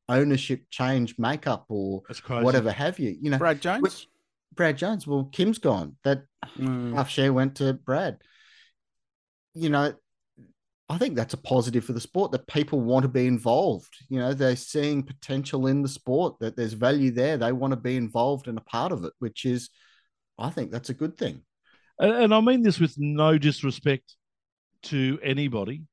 [0.08, 2.04] ownership change makeup or
[2.44, 3.16] whatever have you.
[3.20, 4.08] You know, Brad Jones.
[4.56, 5.06] Brad Jones.
[5.08, 5.98] Well, Kim's gone.
[6.04, 6.24] That
[6.58, 6.94] mm.
[6.94, 8.18] half share went to Brad.
[9.54, 9.94] You know,
[10.90, 13.94] I think that's a positive for the sport that people want to be involved.
[14.10, 17.38] You know, they're seeing potential in the sport, that there's value there.
[17.38, 19.70] They want to be involved and a part of it, which is,
[20.38, 21.42] I think that's a good thing.
[22.00, 24.16] And, and I mean this with no disrespect
[24.84, 25.84] to anybody,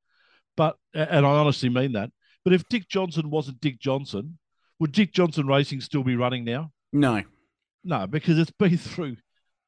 [0.57, 2.11] but, and I honestly mean that.
[2.45, 4.39] But if Dick Johnson wasn't Dick Johnson,
[4.81, 6.73] would Dick Johnson Racing still be running now?
[6.93, 7.23] No.
[7.85, 9.17] No, because it's been through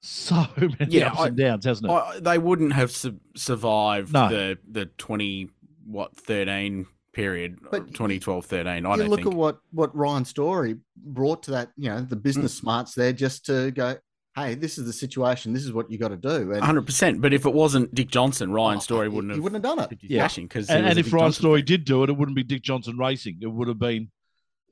[0.00, 1.94] so many yeah, ups I, and downs, hasn't it?
[1.94, 4.28] I, they wouldn't have su- survived no.
[4.28, 5.50] the the twenty
[5.84, 8.86] what thirteen period, but 2012 13.
[8.86, 9.28] I don't look think.
[9.28, 11.70] at what what Ryan Story brought to that.
[11.76, 12.60] You know, the business mm.
[12.60, 13.96] smarts there just to go.
[14.34, 15.52] Hey, this is the situation.
[15.52, 16.52] This is what you got to do.
[16.52, 17.20] And, 100%.
[17.20, 19.36] But if it wasn't Dick Johnson, Ryan oh, Story wouldn't have.
[19.36, 19.98] He wouldn't have done it.
[20.00, 20.26] Yeah.
[20.26, 21.66] Cause and, and if Ryan Johnson Story fan.
[21.66, 23.40] did do it, it wouldn't be Dick Johnson Racing.
[23.42, 24.10] It would have been.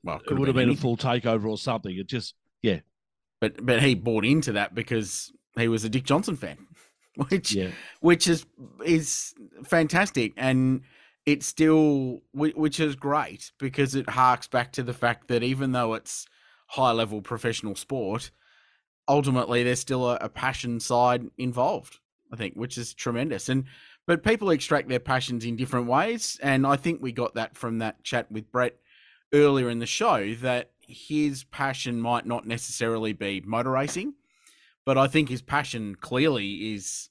[0.03, 1.95] Well, it, it would have been, been a full takeover or something.
[1.95, 2.79] It just, yeah.
[3.41, 6.67] But but he bought into that because he was a Dick Johnson fan,
[7.29, 7.71] which yeah.
[7.99, 8.45] which is
[8.85, 9.33] is
[9.65, 10.81] fantastic, and
[11.25, 15.95] it's still which is great because it harks back to the fact that even though
[15.95, 16.27] it's
[16.67, 18.31] high level professional sport,
[19.07, 21.99] ultimately there's still a, a passion side involved.
[22.31, 23.65] I think, which is tremendous, and
[24.07, 27.79] but people extract their passions in different ways, and I think we got that from
[27.79, 28.77] that chat with Brett
[29.33, 34.13] earlier in the show that his passion might not necessarily be motor racing,
[34.85, 37.09] but I think his passion clearly is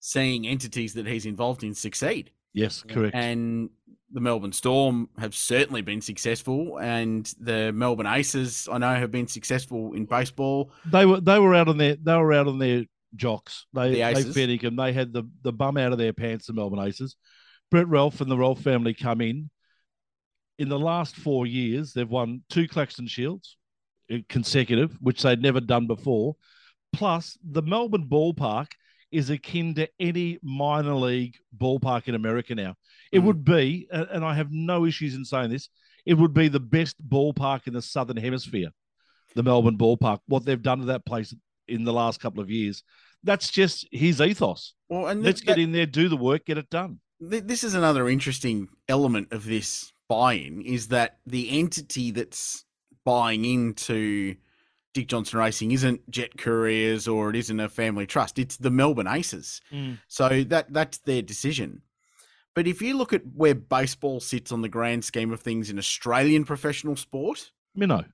[0.00, 2.30] seeing entities that he's involved in succeed.
[2.52, 3.14] Yes, correct.
[3.14, 3.70] And
[4.12, 9.28] the Melbourne Storm have certainly been successful, and the Melbourne Aces I know have been
[9.28, 10.70] successful in baseball.
[10.86, 12.84] They were they were out on their they were out on their
[13.16, 13.66] jocks.
[13.72, 14.34] They the Aces.
[14.34, 16.46] they fed They had the the bum out of their pants.
[16.46, 17.16] The Melbourne Aces.
[17.70, 19.48] Brett Ralph and the Ralph family come in
[20.58, 23.56] in the last four years, they've won two Claxton Shields
[24.12, 26.36] uh, consecutive, which they'd never done before.
[26.92, 28.68] Plus, the Melbourne ballpark
[29.10, 32.74] is akin to any minor league ballpark in America now.
[33.12, 33.24] It mm.
[33.24, 35.68] would be, and I have no issues in saying this,
[36.06, 38.70] it would be the best ballpark in the Southern Hemisphere,
[39.34, 40.20] the Melbourne ballpark.
[40.26, 41.34] What they've done to that place
[41.68, 42.82] in the last couple of years,
[43.22, 44.74] that's just his ethos.
[44.88, 47.00] Well, and let's that, get in there, do the work, get it done.
[47.20, 52.66] This is another interesting element of this buy-in is that the entity that's
[53.04, 54.36] buying into
[54.94, 58.38] Dick Johnson Racing isn't Jet Couriers or it isn't a family trust.
[58.38, 59.62] It's the Melbourne Aces.
[59.70, 59.98] Mm.
[60.08, 61.82] So that that's their decision.
[62.54, 65.78] But if you look at where baseball sits on the grand scheme of things in
[65.78, 68.04] Australian professional sport, you know,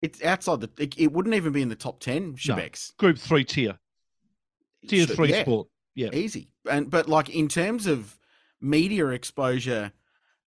[0.00, 0.70] It's outside the.
[0.78, 2.34] It, it wouldn't even be in the top ten.
[2.34, 3.06] Shebex no.
[3.06, 3.78] Group three tier,
[4.86, 5.68] tier so, three yeah, sport.
[5.94, 6.50] Yeah, easy.
[6.70, 8.18] And but like in terms of
[8.60, 9.92] media exposure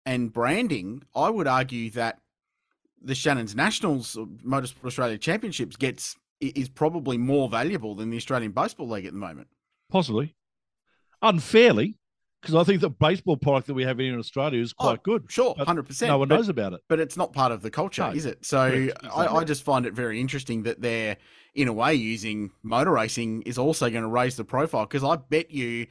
[0.05, 2.19] and branding, I would argue that
[3.01, 8.51] the Shannon's Nationals uh, Motorsport Australia Championships gets is probably more valuable than the Australian
[8.51, 9.47] Baseball League at the moment.
[9.89, 10.35] Possibly,
[11.21, 11.95] unfairly,
[12.41, 15.01] because I think the baseball product that we have here in Australia is quite Oh,
[15.03, 15.25] good.
[15.29, 16.09] Sure, hundred percent.
[16.09, 16.81] No one but, knows about it.
[16.89, 18.45] but it's not part of the culture, No, is it?
[18.45, 21.17] So correct, I, I just find it very interesting that they're
[21.55, 25.15] in a way using motor racing is also going to raise the profile because I
[25.17, 25.87] bet you,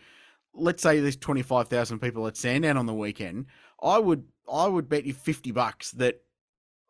[0.54, 3.46] let's say there's twenty five thousand people at Sandown on the weekend,
[3.82, 6.20] I would I would bet you fifty bucks that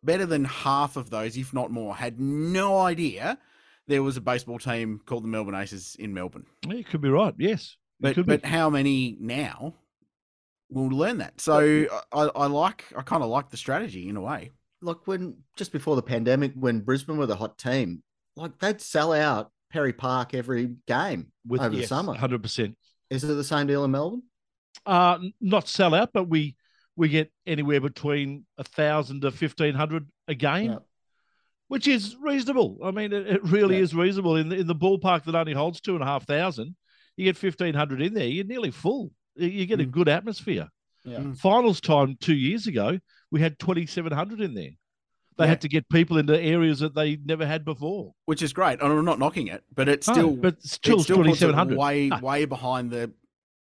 [0.03, 3.38] better than half of those, if not more, had no idea
[3.88, 6.47] there was a baseball team called the Melbourne Aces in Melbourne.
[6.66, 7.34] Yeah, you could be right.
[7.38, 8.36] Yes, But could be.
[8.36, 9.74] but how many now
[10.70, 11.40] will learn that?
[11.40, 14.51] So I, I like I kind of like the strategy in a way.
[14.80, 18.03] Like when just before the pandemic, when Brisbane were the hot team,
[18.36, 22.14] like they'd sell out Perry Park every game with over yes, the summer.
[22.14, 22.76] hundred percent.
[23.11, 24.22] Is it the same deal in Melbourne?
[24.86, 26.57] Uh not sell out, but we
[26.97, 30.78] we get anywhere between a thousand to fifteen hundred a game, Yeah.
[31.68, 32.78] which is reasonable.
[32.84, 33.82] I mean, it, it really Yeah.
[33.82, 36.76] is reasonable in the, in the ballpark that only holds two and a half thousand.
[37.16, 39.12] You get fifteen hundred in there, you're nearly full.
[39.36, 40.68] You- You get a good atmosphere.
[41.05, 41.18] Yeah.
[41.18, 41.36] Mm.
[41.38, 42.99] Finals time two years ago,
[43.30, 44.70] we had twenty seven hundred in there.
[45.38, 45.49] They Yeah.
[45.49, 48.12] had to get people into areas that they never had before.
[48.26, 48.80] which is great.
[48.82, 51.38] And I'm not knocking it, but it's No, still but it still, still twenty puts
[51.38, 51.78] it seven hundred.
[51.78, 52.20] way Ah.
[52.20, 53.12] way behind the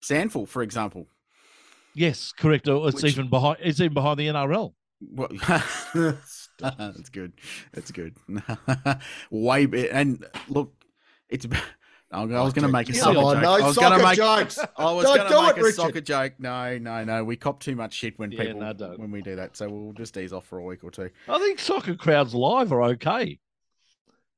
[0.01, 1.07] Sandful, for example.
[1.97, 2.67] Yes, correct.
[2.67, 3.57] Or It's Which- even behind.
[3.61, 4.73] It's even behind the NRL.
[4.99, 5.31] What-
[6.59, 7.33] That's good.
[7.73, 8.15] That's good.
[9.31, 10.73] way be- and look,
[11.29, 11.45] it's.
[12.09, 13.43] I was going to make a soccer on, joke.
[13.43, 14.15] no I was going to soccer make.
[14.15, 14.59] jokes.
[14.77, 15.75] I was Don't going do to make it, a Richard.
[15.75, 16.33] soccer joke.
[16.39, 17.23] No, no, no.
[17.25, 18.97] We cop too much shit when Yeah, people no, don't.
[18.97, 19.57] when we do that.
[19.57, 21.09] So we'll just ease off for a week or two.
[21.27, 23.39] I think soccer crowds live are okay.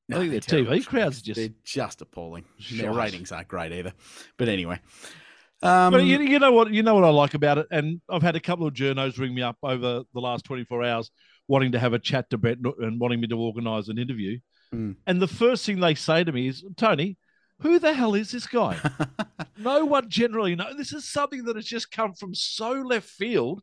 [0.07, 0.83] No, I think they're their TV terrible.
[0.85, 1.39] crowds are just.
[1.39, 2.45] They're just appalling.
[2.71, 3.93] Their ratings aren't great either.
[4.37, 4.79] But anyway,
[5.61, 6.73] um, But you, you know what?
[6.73, 9.33] You know what I like about it, and I've had a couple of journos ring
[9.33, 11.11] me up over the last twenty four hours,
[11.47, 14.39] wanting to have a chat to Brett and wanting me to organise an interview.
[14.73, 14.95] Mm.
[15.07, 17.17] And the first thing they say to me is, "Tony,
[17.59, 18.77] who the hell is this guy?"
[19.57, 20.75] no one generally knows.
[20.77, 23.61] This is something that has just come from so left field.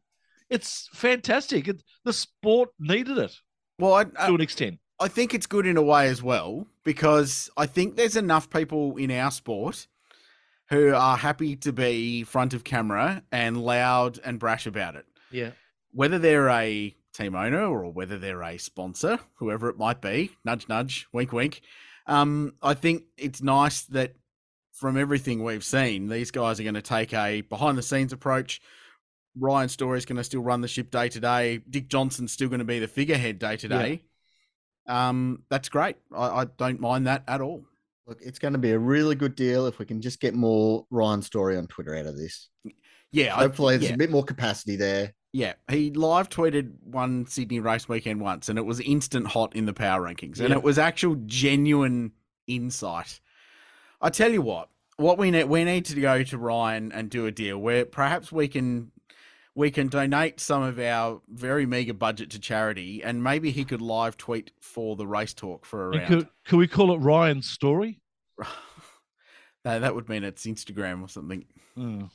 [0.48, 1.66] It's fantastic.
[1.66, 3.34] It, the sport needed it
[3.78, 4.78] well, I, to an extent.
[4.98, 8.96] I think it's good in a way as well because I think there's enough people
[8.96, 9.86] in our sport
[10.68, 15.06] who are happy to be front of camera and loud and brash about it.
[15.30, 15.50] Yeah.
[15.92, 20.68] Whether they're a team owner or whether they're a sponsor, whoever it might be, nudge,
[20.68, 21.62] nudge, wink, wink.
[22.06, 24.14] Um, I think it's nice that
[24.72, 28.60] from everything we've seen, these guys are going to take a behind the scenes approach.
[29.38, 31.58] Ryan Story is going to still run the ship day to day.
[31.68, 34.02] Dick Johnson's still going to be the figurehead day to day.
[34.86, 35.96] Um, that's great.
[36.14, 37.64] I, I don't mind that at all.
[38.06, 40.86] Look, it's going to be a really good deal if we can just get more
[40.90, 42.48] Ryan Story on Twitter out of this.
[43.10, 43.94] Yeah, I- Hopefully, there's yeah.
[43.94, 45.12] a bit more capacity there.
[45.32, 49.66] Yeah, he live tweeted one Sydney race weekend once, and it was instant hot in
[49.66, 50.56] the power rankings, and Yeah.
[50.56, 52.12] it was actual genuine
[52.46, 53.20] insight.
[54.00, 57.26] I tell you what, what we need we need to go to Ryan and do
[57.26, 58.92] a deal where perhaps we can
[59.56, 63.80] we can donate some of our very meager budget to charity, and maybe he could
[63.80, 66.08] live tweet for the race talk for a And round.
[66.08, 67.98] could, could we call it Ryan's story?
[69.64, 71.46] no, that would mean it's Instagram or something.
[71.76, 72.10] Mm.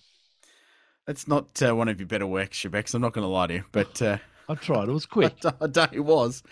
[1.07, 2.93] That's not uh, one of your better works, Shebex.
[2.93, 3.99] I'm not going to lie to you, but.
[3.99, 4.17] Uh,
[4.47, 4.87] I tried.
[4.87, 5.33] It was quick.
[5.61, 6.43] I don't, it was.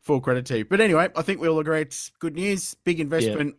[0.00, 0.64] Full credit to you.
[0.64, 3.56] But anyway, I think we all agree it's good news, big investment,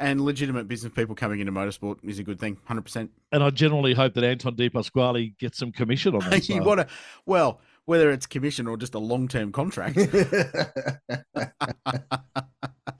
[0.00, 3.08] and legitimate business people coming into motorsport is a good thing, 100%.
[3.32, 6.48] And I generally hope that Anton De Pasquale gets some commission on that.
[6.48, 6.64] you sale.
[6.64, 6.86] want to,
[7.26, 9.94] well, whether it's commission or just a long term contract,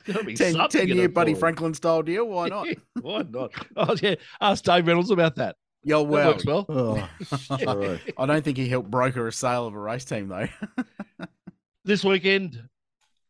[0.06, 1.40] Gotta be 10, something 10 in year it Buddy for.
[1.40, 2.66] Franklin style deal, why not?
[3.02, 3.52] Why not?
[3.76, 5.56] Oh yeah, ask Dave Reynolds about that.
[5.82, 6.66] Yo, That well, works well.
[6.68, 7.08] oh,
[7.58, 7.98] sure.
[8.18, 10.48] I don't think he helped broker a sale of a race team, though.
[11.84, 12.62] This weekend,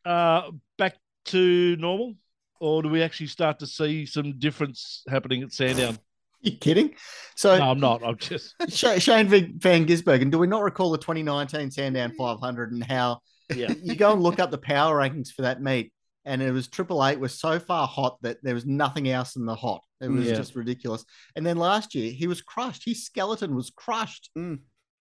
[0.03, 0.95] uh, back
[1.25, 2.15] to normal,
[2.61, 5.97] or do we actually start to see some difference happening at Sandown?
[6.41, 6.93] you kidding?
[7.35, 8.03] So, No, I'm not.
[8.05, 12.71] I'm just Sh- Shane Vig- Van Gisbergen, do we not recall the 2019 Sandown 500
[12.71, 13.19] and how
[13.53, 13.73] yeah.
[13.83, 15.91] you go and look up the power rankings for that meet,
[16.23, 19.45] and it was Triple Eight was so far hot that there was nothing else in
[19.45, 19.81] the hot.
[19.99, 20.35] It was Yeah.
[20.35, 21.03] just ridiculous.
[21.35, 22.85] And then last year he was crushed.
[22.85, 24.29] His skeleton was crushed.
[24.37, 24.59] Mm.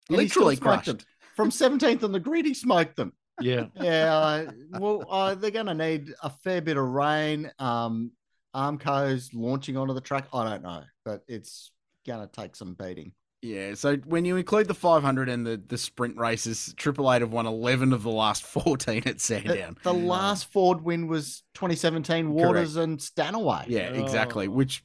[0.08, 1.04] And he still Literally crushed.
[1.36, 3.12] From 17th on the grid, he smoked them.
[3.40, 3.66] Yeah.
[3.80, 7.50] Yeah, uh, well, uh, they're going to need a fair bit of rain.
[7.58, 8.12] Um,
[8.54, 10.26] Armco's launching onto the track.
[10.32, 11.70] I don't know, but it's
[12.06, 13.12] going to take some beating.
[13.42, 17.32] Yeah, so when you include the 500 and the, the sprint races, Triple Eight have
[17.32, 19.78] won 11 of the last 14 at The, Sandown.
[19.82, 23.64] the last Ford win was 2017 Waters and Stanaway.
[23.68, 24.46] Yeah, exactly.
[24.46, 24.50] Oh.
[24.50, 24.82] Which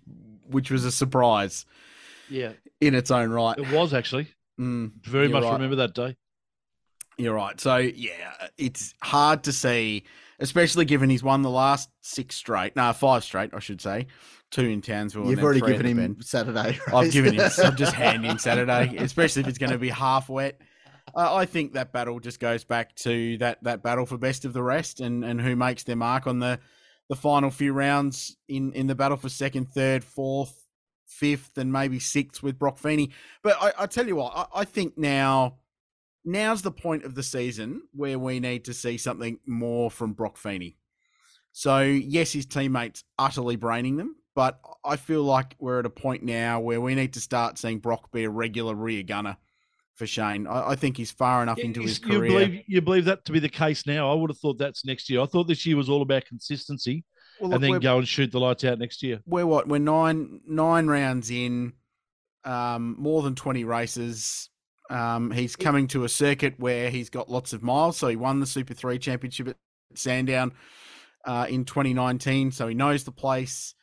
[0.47, 1.65] which was a surprise
[2.29, 2.53] Yeah.
[2.79, 3.57] in its own right.
[3.57, 4.27] It was actually.
[4.59, 5.53] Mm, Very You're much right.
[5.53, 6.15] remember that day.
[7.17, 7.59] You're right.
[7.59, 10.03] So yeah, it's hard to see,
[10.39, 14.07] especially given he's won the last six straight, no, five straight, I should say,
[14.51, 15.29] two in Townsville.
[15.29, 16.17] You've already given him.
[16.21, 16.79] Saturday.
[16.87, 16.93] Right?
[16.93, 17.49] I've given him.
[17.63, 20.59] I'm just handing Saturday, especially if it's going to be half wet.
[21.15, 24.53] Uh, I think that battle just goes back to that that battle for best of
[24.53, 26.59] the rest, and and who makes their mark on the
[27.07, 30.65] the final few rounds in in the battle for second, third, fourth,
[31.05, 33.11] fifth, and maybe sixth with Brock Feeney.
[33.43, 35.57] But I, I tell you what, I, I think now
[36.25, 40.37] now's the point of the season where we need to see something more from Brock
[40.37, 40.77] Feeney.
[41.51, 46.23] So yes, his teammates utterly braining them, but I feel like we're at a point
[46.23, 49.37] now where we need to start seeing Brock be a regular rear gunner
[49.93, 50.47] for Shane.
[50.47, 52.29] I, I think he's far enough into his you career.
[52.29, 54.11] Believe, you believe that to be the case now?
[54.11, 55.21] I would have thought that's next year.
[55.21, 57.05] I thought this year was all about consistency,
[57.39, 59.21] well, look, and then go and shoot the lights out next year.
[59.25, 59.69] We're what?
[59.69, 61.71] We're nine nine rounds in,
[62.43, 64.49] um, more than twenty races.
[64.89, 67.97] Um, he's coming to a circuit where he's got lots of miles.
[67.97, 69.57] So he won the Super Three Championship at
[69.95, 70.53] Sandown
[71.25, 73.73] uh, in 2019, so he knows the place.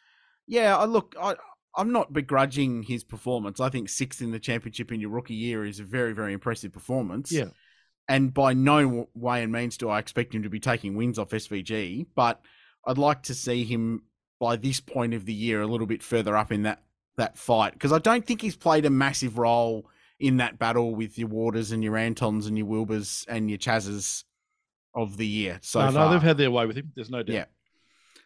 [0.47, 1.37] Yeah, I look, I,
[1.77, 3.61] I'm not begrudging his performance.
[3.61, 6.73] I think sixth in the championship in your rookie year is a very, very impressive
[6.73, 7.33] performance.
[7.33, 7.47] Yeah.
[8.09, 11.31] And by no way and means do I expect him to be taking wins off
[11.31, 12.41] SVG, but
[12.85, 14.03] I'd like to see him
[14.41, 16.83] by this point of the year a little bit further up in that
[17.17, 19.87] that fight because I don't think he's played a massive role
[20.23, 24.23] in that battle with your Waters and your Antons and your Wilbers and your Chazes
[24.95, 25.59] of the year.
[25.63, 26.07] So no, far.
[26.07, 26.93] no, they've had their way with him.
[26.95, 27.35] There's no doubt.
[27.35, 27.45] Yeah.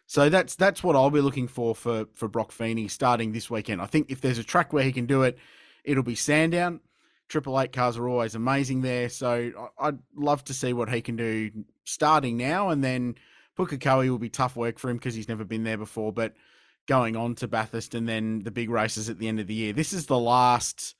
[0.05, 3.81] So that's that's what I'll be looking for for for Brock Feeney starting this weekend.
[3.81, 5.39] I think if there's a track where he can do it,
[5.83, 6.81] it'll be Sandown.
[7.29, 11.15] Triple Eight cars are always amazing there, so I'd love to see what he can
[11.17, 11.51] do
[11.83, 13.15] starting now, and then
[13.57, 16.13] Pukekohe will be tough work for him because he's never been there before.
[16.13, 16.35] But
[16.87, 19.73] going on to Bathurst and then the big races at the end of the year,
[19.73, 20.95] this is the last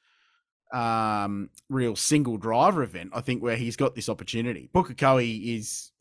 [0.73, 4.69] um, real single driver event I think where he's got this opportunity.
[4.73, 5.91] Pukekohe is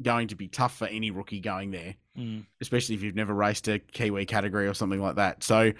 [0.00, 2.44] going to be tough for any rookie going there, mm.
[2.60, 5.42] especially if you've never raced a Kiwi category or something like that.
[5.42, 5.72] So,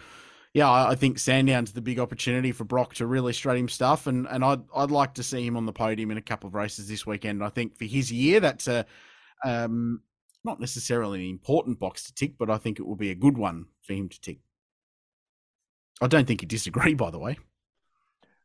[0.54, 4.26] yeah, I, think Sandown's the big opportunity for Brock to really strut him stuff, and
[4.28, 6.88] and I'd I'd like to see him on the podium in a couple of races
[6.88, 7.42] this weekend.
[7.42, 8.84] I think for his year, that's a
[9.44, 10.02] um,
[10.44, 13.38] not necessarily an important box to tick, but I think it will be a good
[13.38, 14.38] one for him to tick.
[16.00, 17.38] I don't think you disagree, by the way.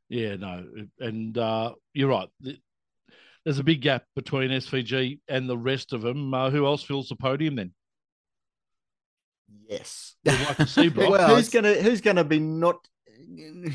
[0.10, 0.66] Yeah, no,
[1.00, 2.30] and uh, you're right
[3.48, 6.34] there's a big gap between SVG and the rest of them.
[6.34, 7.72] Uh, who else fills the podium then?
[9.70, 10.16] Yes.
[10.26, 12.86] like to see well, who's gonna who's gonna be not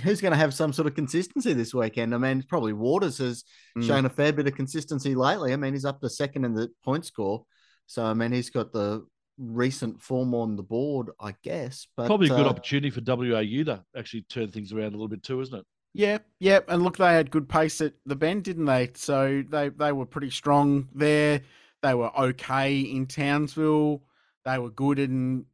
[0.03, 2.15] who's going to have some sort of consistency this weekend?
[2.15, 3.45] I mean, probably Waters has
[3.77, 3.87] mm.
[3.87, 5.55] shown a fair bit of consistency lately.
[5.55, 7.47] I mean, he's up to second in the point score,
[7.87, 9.07] so I mean, he's got the
[9.39, 11.87] recent form on the board, I guess.
[11.97, 15.09] But probably a good uh, opportunity for WAU to actually turn things around a little
[15.09, 15.65] bit too, isn't it?
[15.95, 18.91] Yeah, yeah, and look, they had good pace at the bend, didn't they?
[18.95, 21.43] So they they were pretty strong there.
[21.83, 24.03] They were okay in Townsville.
[24.45, 25.45] They were good and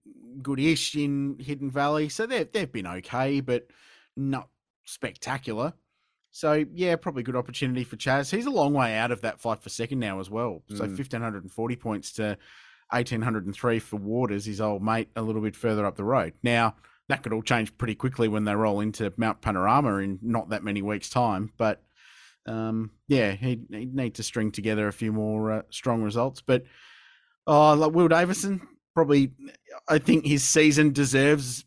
[0.41, 2.09] goodish in Hidden Valley.
[2.09, 3.67] So they've they've been okay, but
[4.17, 4.49] not
[4.85, 5.73] spectacular.
[6.31, 8.31] So yeah, probably good opportunity for Chaz.
[8.31, 10.63] He's a long way out of that fight for second now as well.
[10.69, 10.97] So mm.
[10.97, 12.39] fifteen hundred and forty points to
[12.95, 16.05] eighteen hundred and three for Waters, his old mate, a little bit further up the
[16.05, 16.35] road.
[16.45, 16.77] Now
[17.09, 20.63] that could all change pretty quickly when they roll into Mount Panorama in not that
[20.63, 21.53] many weeks' time.
[21.57, 21.83] But
[22.47, 26.43] um, yeah, he'd, he'd, need to string together a few more uh, strong results.
[26.43, 26.65] But
[27.47, 28.61] oh, like Will Davison,
[28.95, 29.33] probably,
[29.89, 31.65] I think his season deserves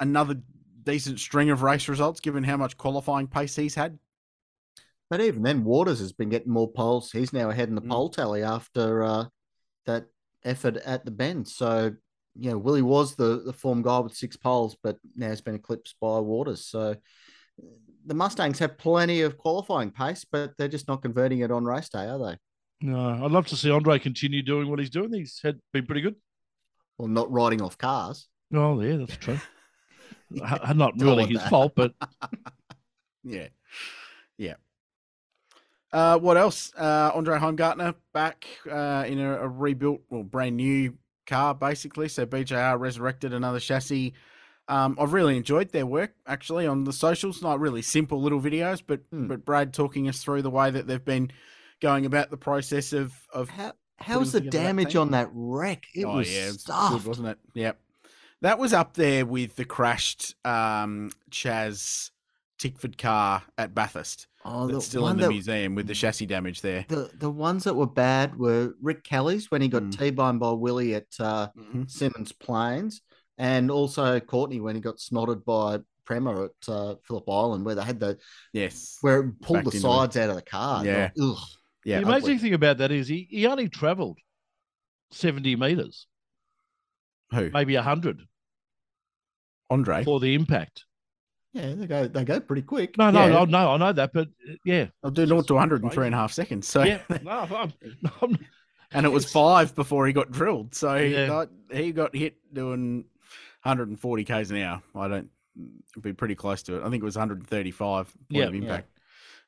[0.00, 0.40] another
[0.82, 3.98] decent string of race results given how much qualifying pace he's had.
[5.10, 7.12] But even then, Waters has been getting more poles.
[7.12, 7.90] He's now ahead in the mm.
[7.90, 9.24] pole tally after uh,
[9.84, 10.06] that
[10.44, 11.46] effort at the bend.
[11.46, 11.94] So
[12.38, 15.54] you know, Willie was the, the form guy with six poles, but now has been
[15.54, 16.64] eclipsed by Waters.
[16.66, 16.96] So
[18.04, 21.88] the Mustangs have plenty of qualifying pace, but they're just not converting it on race
[21.88, 22.36] day, are they?
[22.80, 25.12] No, I'd love to see Andre continue doing what he's doing.
[25.12, 26.16] He's had been pretty good.
[26.98, 28.28] Well, not riding off cars.
[28.54, 29.40] Oh, yeah, that's true.
[30.30, 30.72] yeah.
[30.74, 31.50] Not really his that.
[31.50, 31.94] fault, but
[33.24, 33.48] yeah,
[34.36, 34.54] yeah.
[35.92, 36.72] Uh, what else?
[36.76, 40.94] Uh, Andre Heimgartner back uh, in a, a rebuilt, well, brand new
[41.26, 42.08] car, basically.
[42.08, 44.14] So BJR resurrected another chassis.
[44.68, 47.42] Um, I've really enjoyed their work actually on the socials.
[47.42, 49.28] Not really simple little videos, but hmm.
[49.28, 51.30] but Brad talking us through the way that they've been
[51.80, 55.84] going about the process of of how how's the damage that on that wreck?
[55.94, 57.38] It oh, was yeah, stuff, good, wasn't it?
[57.54, 57.78] Yep,
[58.42, 62.10] that was up there with the crashed um, Chaz
[62.58, 64.26] Tickford car at Bathurst.
[64.48, 66.84] Oh, that's still in the that, museum with the chassis damage there.
[66.88, 69.98] The the ones that were bad were Rick Kelly's when he got mm.
[69.98, 71.82] T-boned by Willie at uh, mm-hmm.
[71.82, 73.02] Symmons Plains,
[73.38, 77.82] and also Courtney when he got snotted by Premat at uh, Phillip Island where they
[77.82, 78.18] had the
[78.52, 79.90] yes, where it pulled Backed the into it.
[79.90, 80.84] sides out of the car.
[80.84, 81.10] Yeah.
[81.20, 81.36] Ugh.
[81.84, 84.18] yeah, the amazing thing about that is he, he only travelled
[85.10, 86.06] 70 metres,
[87.32, 88.22] who maybe 100
[89.70, 90.04] Andre?
[90.04, 90.84] for the impact.
[91.56, 92.98] Yeah, they go they go pretty quick.
[92.98, 93.32] No, no, Yeah.
[93.32, 94.28] no, no, I know that, but
[94.64, 94.86] yeah.
[95.02, 96.68] I'll do 0 to 100 in three and a half seconds.
[96.68, 97.72] So Yeah, no, I'm,
[98.20, 98.38] I'm,
[98.92, 100.74] and it was five before he got drilled.
[100.74, 101.26] So he Yeah.
[101.26, 103.04] got he got hit doing
[103.62, 104.82] 140 k's an hour.
[104.94, 105.30] I don't
[106.02, 106.80] be pretty close to it.
[106.84, 108.60] I think it was 135 point Yeah, of yeah.
[108.60, 108.90] impact.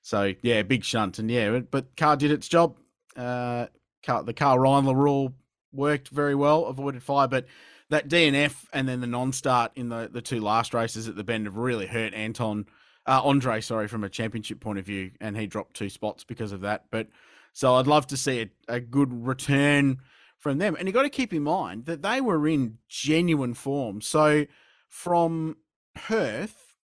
[0.00, 2.78] So yeah, big shunt, and yeah, but, but car did its job.
[3.16, 3.66] Uh,
[4.02, 5.34] car, the Karl Reindler rule
[5.72, 7.46] worked very well, avoided fire, but
[7.90, 11.46] that DNF and then the non-start in the the two last races at the bend
[11.46, 12.66] have really hurt Anton.
[13.06, 16.52] Uh, Andre, sorry, from a championship point of view, and he dropped two spots because
[16.52, 16.84] of that.
[16.90, 17.08] But
[17.54, 19.98] so I'd love to see a, a good return
[20.38, 20.76] from them.
[20.78, 24.00] And you got to keep in mind that they were in genuine form.
[24.00, 24.46] So
[24.88, 25.56] from
[25.94, 26.76] Perth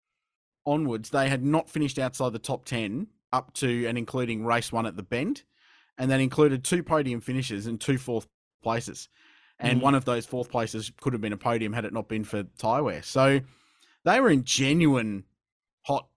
[0.65, 4.85] onwards, they had not finished outside the top 10 up to and including race one
[4.85, 5.43] at the bend.
[5.97, 8.27] And that included two podium finishes and two fourth
[8.63, 9.09] places.
[9.63, 9.83] And Mhm.
[9.83, 12.43] one of those fourth places could have been a podium had it not been for
[12.43, 13.03] Tywear.
[13.03, 13.39] So
[14.03, 15.23] they were in genuine
[15.83, 16.07] hot,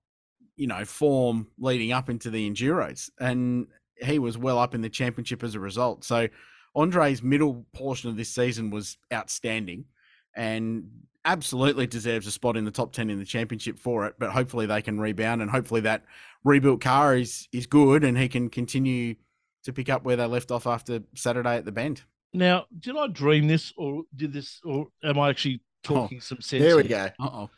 [0.57, 3.11] you know, form leading up into the Enduros.
[3.21, 3.69] And
[4.03, 6.05] he was well up in the championship as a result.
[6.05, 6.29] So
[6.75, 9.87] Andre's middle portion of this season was outstanding
[10.35, 10.91] and
[11.25, 14.15] absolutely deserves a spot in the top 10 in the championship for it.
[14.19, 16.05] But hopefully they can rebound and hopefully that
[16.45, 19.15] rebuilt car is, is good and he can continue
[19.65, 22.03] to pick up where they left off after Saturday at the bend.
[22.37, 26.41] Now, did I dream this or did this, or am I actually Oh, talking some
[26.41, 26.63] sense?
[26.63, 27.15] There we here?
[27.19, 27.25] go.
[27.25, 27.51] Uh oh.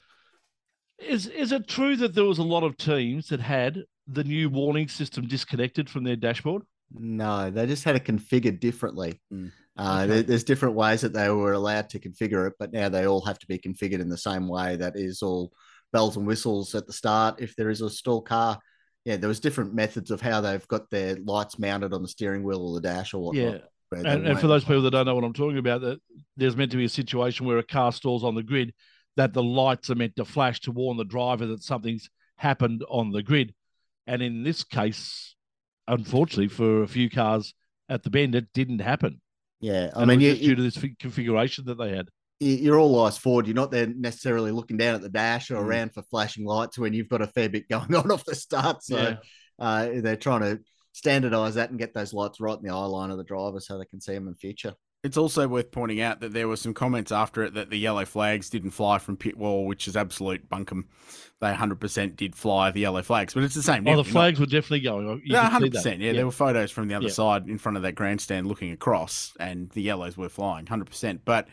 [0.98, 4.50] Is is it true that there was a lot of teams that had the new
[4.50, 6.62] warning system disconnected from their dashboard?
[6.92, 9.20] No, they just had it configured differently.
[9.32, 9.52] Mm.
[9.76, 10.22] Uh, Okay.
[10.22, 13.38] there's different ways that they were allowed to configure it, but now they all have
[13.38, 14.76] to be configured in the same way.
[14.76, 15.52] That is all
[15.92, 17.40] bells and whistles at the start.
[17.40, 18.58] If there is a stall car,
[19.04, 22.42] yeah, there was different methods of how they've got their lights mounted on the steering
[22.42, 23.54] wheel or the dash or whatnot.
[23.54, 23.60] Yeah.
[23.92, 25.98] And, and for those people that don't know what I'm talking about, that
[26.36, 28.74] there's meant to be a situation where a car stalls on the grid
[29.16, 33.10] that the lights are meant to flash to warn the driver that something's happened on
[33.10, 33.54] the grid.
[34.06, 35.34] And in this case,
[35.86, 37.54] unfortunately, for a few cars
[37.88, 39.20] at the bend, it didn't happen.
[39.60, 42.08] yeah, I And mean, you, due to this configuration that they had.
[42.40, 43.46] you- you're all eyes forward.
[43.46, 45.64] You're not there necessarily looking down at the dash or Mm.
[45.66, 48.84] around for flashing lights when you've got a fair bit going on off the start.
[48.84, 49.16] So Yeah.
[49.58, 50.60] uh, they're trying to
[50.98, 53.78] standardize that and get those lights right in the eye line of the driver so
[53.78, 54.74] they can see them in future.
[55.04, 58.04] It's also worth pointing out that there were some comments after it that the yellow
[58.04, 60.86] flags didn't fly from pit wall, which is absolute bunkum.
[61.40, 63.86] They 100% did fly the yellow flags, but it's the same.
[63.86, 65.08] Oh, the You're not- flags were definitely going.
[65.08, 65.76] Oh, you yeah, could see hundred that.
[65.78, 66.00] percent.
[66.00, 67.12] Yeah, there were photos from the other Yeah.
[67.12, 71.20] side in front of that grandstand looking across, and the yellows were flying, hundred percent.
[71.24, 71.46] But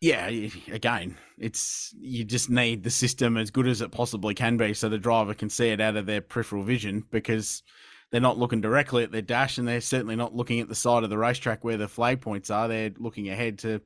[0.00, 0.26] yeah,
[0.72, 4.88] again, it's you just need the system as good as it possibly can be, so
[4.88, 7.62] the driver can see it out of their peripheral vision because
[8.10, 11.04] they're not looking directly at their dash, and they're certainly not looking at the side
[11.04, 12.68] of the racetrack where the flag points are.
[12.68, 13.80] They're looking ahead to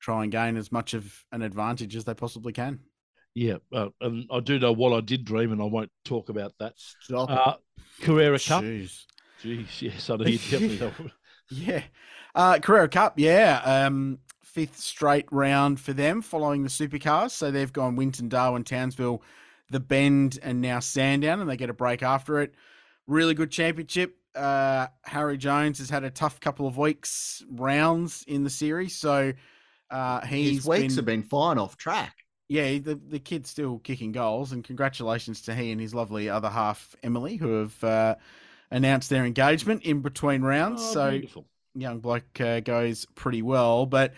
[0.00, 2.80] try and gain as much of an advantage as they possibly can.
[3.34, 6.52] Yeah, uh, and I do know what I did dream, and I won't talk about
[6.58, 6.74] that.
[6.76, 7.30] Stop.
[7.30, 7.54] Uh,
[8.02, 8.62] Carrera Cup.
[8.62, 9.04] Jeez.
[9.42, 10.92] Jeez, yes, I know you definitely know.
[11.50, 11.82] Yeah.
[12.34, 13.60] Uh Carrera Cup, yeah.
[13.64, 17.32] Um fifth straight round for them following the supercars.
[17.32, 19.22] So they've gone Winton, Darwin, Townsville,
[19.70, 22.54] the Bend, and now Sandown, and they get a break after it.
[23.06, 24.16] Really good championship.
[24.34, 28.94] Uh Harri Jones has had a tough couple of weeks rounds in the series.
[28.96, 29.32] So
[29.90, 32.14] uh he's His weeks been, have been fine off track.
[32.48, 36.48] yeah, the the kid's still kicking goals, and congratulations to he and his lovely other
[36.50, 38.14] half, Emily, who have uh,
[38.70, 40.82] announced their engagement in between rounds.
[40.82, 41.46] Oh, so beautiful.
[41.74, 43.86] young bloke uh, goes pretty well.
[43.86, 44.14] But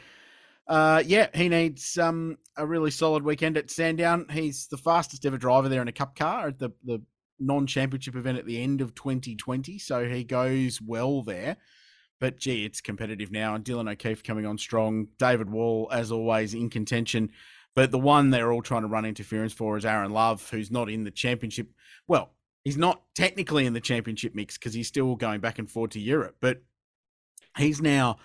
[0.69, 4.27] uh, yeah, he needs um, a really solid weekend at Sandown.
[4.31, 7.03] He's the fastest ever driver there in a cup car at the, the
[7.39, 9.79] non championship event at the end of 2020.
[9.79, 11.57] So he goes well there.
[12.21, 13.55] But gee, it's competitive now.
[13.55, 15.09] And Dylan O'Keeffe coming on strong.
[15.19, 17.31] David Wall, as always, in contention.
[17.75, 20.89] But the one they're all trying to run interference for is Aaron Love, who's not
[20.89, 21.69] in the championship.
[22.07, 22.31] Well,
[22.63, 26.01] he's not technically in the championship mix because he's still going back and forth to
[26.01, 26.37] Europe.
[26.41, 26.63] But
[27.57, 28.19] he's now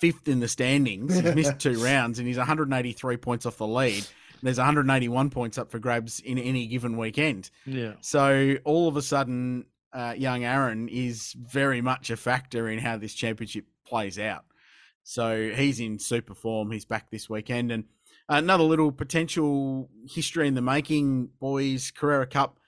[0.00, 1.14] fifth in the standings.
[1.14, 4.06] He's missed two rounds and he's 183 points off the lead.
[4.42, 7.50] There's 181 points up for grabs in any given weekend.
[7.66, 7.94] Yeah.
[8.00, 12.98] So all of a sudden, uh, young Aaron is very much a factor in how
[12.98, 14.44] this championship plays out.
[15.02, 16.70] So he's in super form.
[16.70, 17.72] He's back this weekend.
[17.72, 17.84] And
[18.28, 21.90] another little potential history in the making, boys.
[21.90, 22.58] Carrera Cup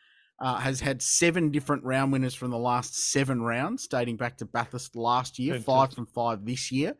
[0.40, 4.46] uh, has had seven different round winners from the last seven rounds, dating back to
[4.46, 6.94] Bathurst last year, five from five this year.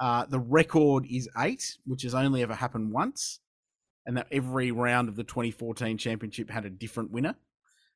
[0.00, 3.40] Uh, the record is eight, which has only ever happened once.
[4.06, 7.34] And that every round of the 2014 championship had a different winner.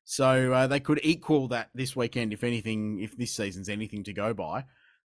[0.03, 4.13] So uh, they could equal that this weekend, if anything, if this season's anything to
[4.13, 4.65] go by.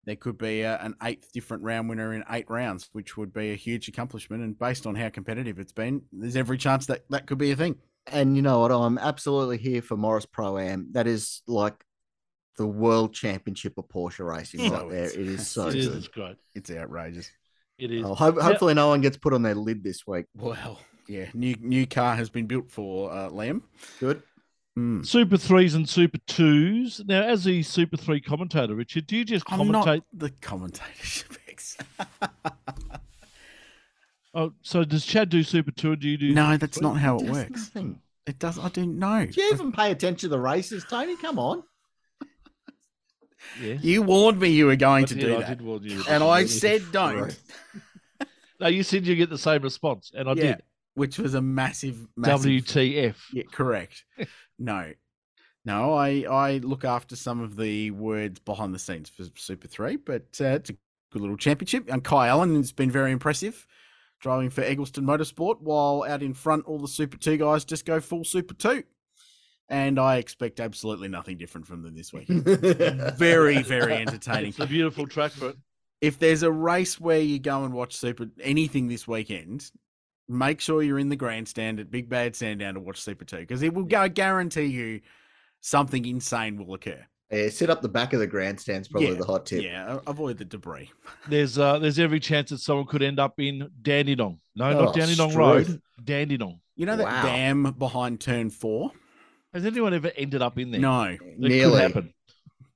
[0.06, 3.52] There could be a, an eighth different round winner in eight rounds, which would be
[3.52, 4.42] a huge accomplishment.
[4.42, 7.56] And based on how competitive it's been, there's every chance that that could be a
[7.56, 7.76] thing.
[8.06, 8.72] And you know what?
[8.72, 10.88] I'm absolutely here for Morris Pro Am.
[10.92, 11.84] That is like
[12.56, 15.04] the world championship of Porsche racing right Oh, there.
[15.04, 15.96] it's- so It is good.
[15.98, 16.36] it's great.
[16.54, 17.30] It's outrageous.
[17.78, 18.04] It is.
[18.04, 20.26] Oh, ho- hopefully, no one gets put on their lid this week.
[20.34, 20.80] Well,
[21.10, 23.62] yeah, new new car has been built for uh, Liam.
[23.98, 24.22] Good.
[24.78, 25.04] Mm.
[25.04, 27.00] Super threes and super twos.
[27.04, 29.72] Now, as the super three commentator, Richard, do you just I'm commentate?
[29.72, 31.76] not the commentator, Specs.
[34.32, 35.90] Oh, so does Chad do super two?
[35.92, 36.32] Or do you do?
[36.32, 37.50] no, that's not how it Does works.
[37.50, 38.00] nothing.
[38.28, 38.60] It does.
[38.60, 39.26] I didn't know.
[39.26, 41.16] Do you even pay attention to the races, Tony?
[41.16, 41.64] Come on.
[43.60, 43.82] Yes.
[43.82, 46.00] You warned me you were going I to did, do I that, did warn you.
[46.08, 47.36] and I said don't,
[48.60, 50.62] No, you said you get the same response, and I Yeah, did.
[50.94, 52.50] Which was a massive, massive.
[52.50, 53.16] WTF?
[53.32, 54.04] Yeah, correct.
[54.58, 54.92] no,
[55.64, 55.94] no.
[55.94, 60.26] I I look after some of the words behind the scenes for Super Three, but
[60.40, 60.76] uh, it's a
[61.12, 61.88] good little championship.
[61.88, 63.66] And Kai Allen has been very impressive,
[64.20, 68.00] driving for Eggleston Motorsport, while out in front, all the Super Two guys just go
[68.00, 68.84] full Super Two.
[69.68, 72.26] And I expect absolutely nothing different from them this week.
[72.28, 74.48] very, very entertaining.
[74.48, 75.56] It's a beautiful track for it.
[76.00, 79.70] If there's a race where you go and watch Super anything this weekend,
[80.30, 83.62] make sure you're in the grandstand at Big Bad Sandown to watch Super 2 because
[83.62, 85.00] it will go guarantee you
[85.60, 87.04] something insane will occur.
[87.30, 89.62] Yeah, sit up the back of the grandstand's probably Yeah, the hot tip.
[89.62, 90.90] Yeah, avoid the debris.
[91.28, 94.38] There's uh, there's every chance that someone could end up in Dandenong.
[94.56, 95.68] No, Oh, not Dandenong Struth.
[95.68, 95.82] Road.
[96.02, 96.58] Dandenong.
[96.76, 97.22] You know that Wow.
[97.22, 98.90] dam behind turn four?
[99.54, 100.80] Has anyone ever ended up in there?
[100.80, 101.72] No, it Nearly.
[101.72, 102.14] could happen.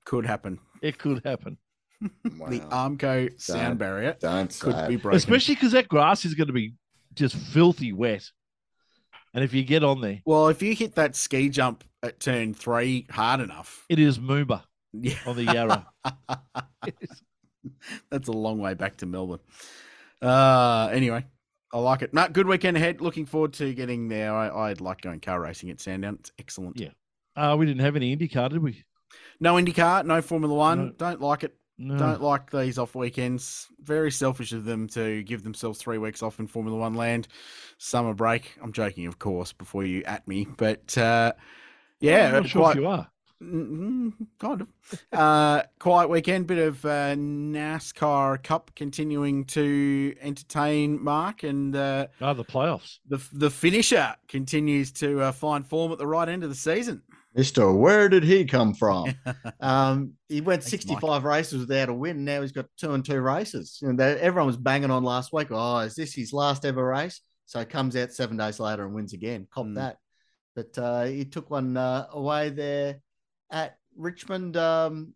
[0.05, 0.59] could happen.
[0.83, 1.57] It could happen,
[2.25, 4.89] The Armco sound Don't- barrier Don't could it.
[4.89, 5.17] be broken.
[5.17, 6.75] especially because that grass is going to be
[7.15, 8.31] just filthy wet.
[9.33, 12.55] And if you get on there, well, if you hit that ski jump at turn
[12.55, 14.62] three hard enough, it is Moomba
[14.93, 15.87] yeah, on the Yarra.
[18.11, 19.41] That's a long way back to Melbourne.
[20.23, 21.25] Uh, anyway,
[21.73, 22.15] I like it.
[22.15, 23.01] No, good weekend ahead.
[23.01, 24.33] Looking forward to getting there.
[24.33, 26.19] I, I'd like going car racing at Sandown.
[26.21, 26.79] It's excellent.
[26.79, 26.91] Yeah.
[27.37, 28.85] uh, we didn't have any IndyCar, did we?
[29.41, 30.87] No IndyCar, no Formula One.
[30.87, 30.93] No.
[30.93, 31.57] Don't like it.
[31.77, 31.99] No.
[31.99, 33.66] Don't like these off weekends.
[33.83, 37.27] Very selfish of them to give themselves three weeks off in Formula One land.
[37.79, 38.57] Summer break.
[38.62, 40.47] I'm joking, of course, before you at me.
[40.57, 41.33] But uh,
[42.01, 43.09] yeah, I'm not sure quite, you are.
[43.43, 44.68] Mm, kind of.
[45.12, 52.35] Uh, quiet weekend, bit of uh, NASCAR Cup continuing to entertain Mark, and uh, Ah,
[52.35, 52.99] the playoffs.
[53.09, 57.03] the the finisher continues to uh, find form at the right end of the season.
[57.35, 59.12] Mister, where did he come from?
[59.61, 62.24] um, he went Thanks, 65 races without a win.
[62.24, 63.78] Now he's got two and two races.
[63.82, 65.49] They, everyone was banging on last week.
[65.51, 67.20] Oh, is this his last ever race?
[67.47, 69.49] So he comes out seven days later and wins again.
[69.53, 69.74] Cop Mm.
[69.74, 69.97] that.
[70.55, 73.01] But uh, he took one uh, away there
[73.51, 74.57] at Richmond.
[74.57, 75.14] Um,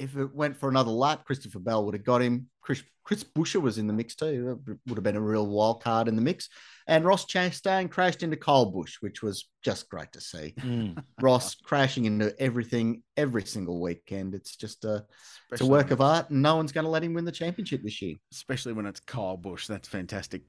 [0.00, 2.48] if it went for another lap, Christopher Bell would have got him.
[2.62, 4.60] Chris, Chris Buescher was in the mix too.
[4.66, 6.48] It Would have been a real wild card in the mix.
[6.86, 10.54] And Ross Chastain crashed into Kyle Busch, which was just great to see.
[10.58, 11.02] Mm.
[11.20, 14.34] Ross crashing into everything every single weekend.
[14.34, 15.04] It's just a
[15.52, 17.82] it's a work of art, and no one's going to let him win the championship
[17.82, 18.16] this year.
[18.32, 19.66] especially when it's Kyle Busch.
[19.66, 20.42] That's fantastic.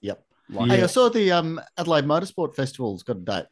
[0.00, 0.24] Yep.
[0.50, 3.46] Like Hey, I saw the um, Adelaide Motorsport Festival's got a date.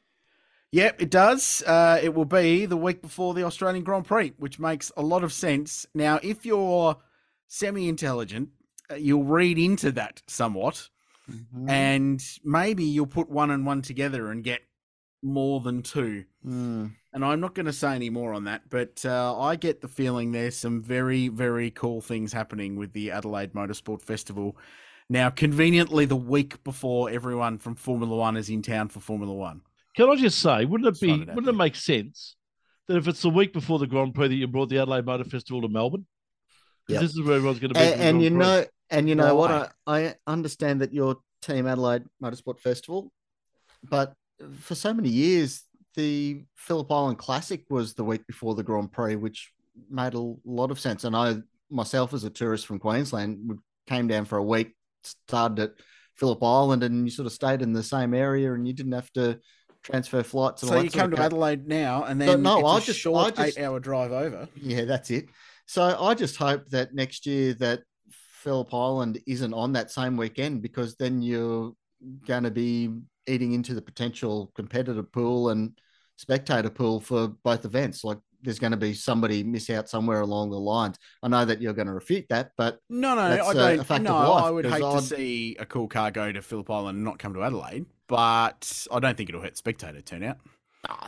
[0.73, 1.62] Yep, it does.
[1.66, 5.23] Uh, it will be the week before the Australian Grand Prix, which makes a lot
[5.23, 5.87] of sense.
[5.95, 6.97] Now, if you're
[7.47, 8.49] semi intelligent,
[8.97, 10.89] you'll read into that somewhat,
[11.31, 11.70] Mm-hmm.
[11.70, 14.61] and maybe you'll put one and one together and get
[15.23, 16.25] more than two.
[16.45, 16.91] Mm.
[17.12, 19.89] And I'm not going to say any more on that, but uh, I get the
[19.89, 24.57] feeling there's some very, very cool things happening with the Adelaide Motorsport Festival.
[25.09, 29.61] Now, conveniently, the week before everyone from Formula One is in town for Formula One.
[29.97, 32.36] Can I just say, wouldn't it be, Slide it out wouldn't it make sense
[32.88, 35.24] that if it's the week before the Grand Prix that you brought the Adelaide Motor
[35.24, 36.07] Festival to Melbourne?
[36.88, 37.01] Yep.
[37.01, 37.84] this is where everyone's going to be.
[37.84, 38.38] And, and you Prix.
[38.38, 39.51] know, and you know what?
[39.51, 43.12] I, I understand that your team Adelaide Motorsport Festival,
[43.82, 44.14] but
[44.61, 45.62] for so many years,
[45.95, 49.53] the Phillip Island Classic was the week before the Grand Prix, which
[49.90, 51.05] made a lot of sense.
[51.05, 51.36] And I
[51.70, 55.72] myself, as a tourist from Queensland, would, came down for a week, started at
[56.14, 59.11] Phillip Island, and you sort of stayed in the same area, and you didn't have
[59.12, 59.38] to
[59.83, 60.62] transfer flights.
[60.62, 61.20] And So you come to.
[61.20, 64.49] Adelaide now, and then no, it's a I just- short I just- eight-hour drive over.
[64.57, 65.26] Yeah, that's it.
[65.66, 70.62] So I just hope that next year that Phillip Island isn't on that same weekend
[70.62, 71.72] because then you're
[72.26, 72.91] going to be
[73.28, 75.78] eating into the potential competitor pool and
[76.16, 78.03] spectator pool for both events.
[78.03, 80.99] Like there's going to be somebody miss out somewhere along the lines.
[81.22, 84.03] I know that you're going to refute that, but no, no, I don't.
[84.03, 87.05] no, I would hate to I'd- see a cool car go to Phillip Island and
[87.05, 90.36] not come to Adelaide, but I don't think it'll hurt spectator turnout.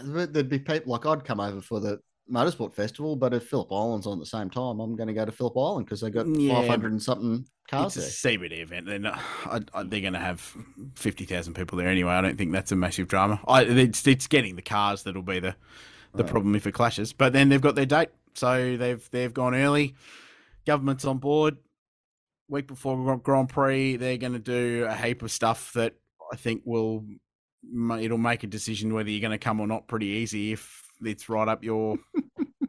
[0.03, 2.01] There- there'd be people like I'd come over for the
[2.33, 5.27] motorsport festival, but if Phillip Island's on at the same time, I'm going to go
[5.27, 8.33] to Phillip Island because they got Yeah, 500 and something cars It's there.
[8.37, 8.87] a CBD event.
[8.87, 10.41] They're, uh, not, I, I, they're going to have
[10.95, 12.13] fifty thousand people there anyway.
[12.15, 13.39] I don't think that's a massive drama.
[13.47, 15.55] I, it's, it's getting the cars that'll be the
[16.15, 16.31] the Right.
[16.33, 17.13] problem if it clashes.
[17.13, 19.95] But then they've got their date, so they've they've gone early.
[20.65, 21.59] Government's on board.
[22.49, 25.95] Week before Grand Prix, they're going to do a heap of stuff that
[26.35, 27.05] I think will
[28.01, 31.29] it'll make a decision whether you're going to come or not pretty easy if it's
[31.29, 31.97] right up your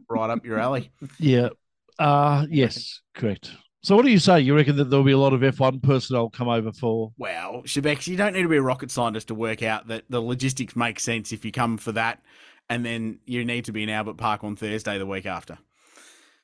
[0.07, 0.91] right up your alley.
[1.19, 1.49] Yeah.
[1.97, 3.49] Uh yes, correct.
[3.81, 4.39] So what do you say?
[4.41, 8.05] You reckon that there'll be a lot of F1 personnel come over for Well, Shebex,
[8.05, 10.99] you don't need to be a rocket scientist to work out that the logistics make
[10.99, 12.21] sense if you come for that,
[12.69, 15.57] and then you need to be in Albert Park on Thursday the week after.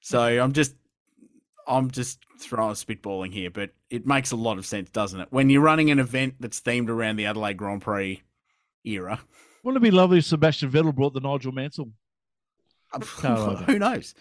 [0.02, 0.76] So I'm just,
[1.68, 5.28] I'm just throwing spitballing here, but it makes a lot of sense, doesn't it?
[5.32, 8.22] When you're running an event that's themed around the Adelaide Grand Prix
[8.84, 9.20] era,
[9.64, 11.90] Wouldn't it be lovely if Sebastian Vettel brought the Nigel Mansell?
[12.94, 14.14] Uh, car who knows?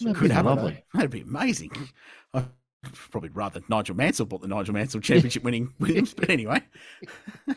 [0.00, 0.46] That'd Could be happen.
[0.56, 0.84] lovely.
[0.92, 1.70] That'd be amazing.
[2.34, 2.48] I'd
[2.92, 6.60] probably rather Nigel Mansell bought the Nigel Mansell Championship winning Williams, but anyway.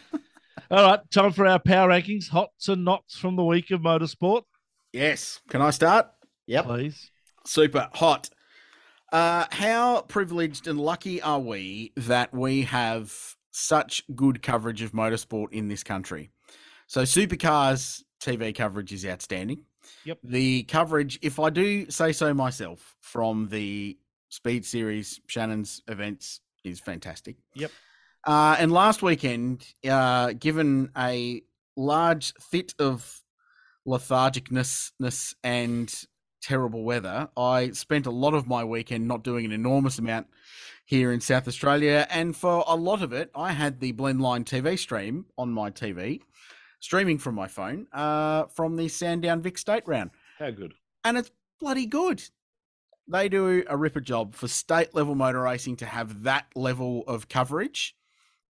[0.72, 4.44] All right, time for our power rankings, hots and knots from the week of motorsport,
[4.94, 5.42] Yes.
[5.50, 6.08] Can I start?
[6.48, 6.66] Yep.
[6.66, 7.12] please.
[7.46, 8.30] Super hot.
[9.12, 13.14] Uh, how privileged and lucky are we that we have
[13.52, 16.30] such good coverage of motorsport in this country?
[16.88, 19.64] So, Supercars TV coverage is outstanding.
[20.06, 20.20] Yep.
[20.24, 23.98] The coverage, if I do say so myself, from the
[24.30, 27.38] Speed Series, Shannon's events is fantastic.
[27.56, 27.72] Yep.
[28.26, 31.42] Uh, and last weekend, uh, given a
[31.78, 33.22] large fit of
[33.88, 34.92] lethargicness
[35.44, 35.94] and
[36.48, 40.28] terrible weather, I spent a lot of my weekend not doing an enormous amount
[40.86, 42.08] here in South Australia.
[42.10, 46.22] And for a lot of it, I had the Blendline TV stream on my TV,
[46.80, 50.12] streaming from my phone uh, from the Sandown Vic State round.
[50.40, 50.76] How good.
[51.04, 52.24] And it's bloody good.
[53.10, 57.28] They do a ripper job for state level motor racing to have that level of
[57.28, 57.94] coverage.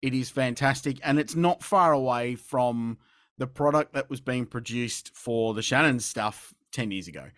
[0.02, 0.98] It is fantastic.
[1.02, 2.98] And it's not far away from
[3.38, 7.30] the product that was being produced for the Shannon stuff 10 years ago.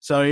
[0.00, 0.22] So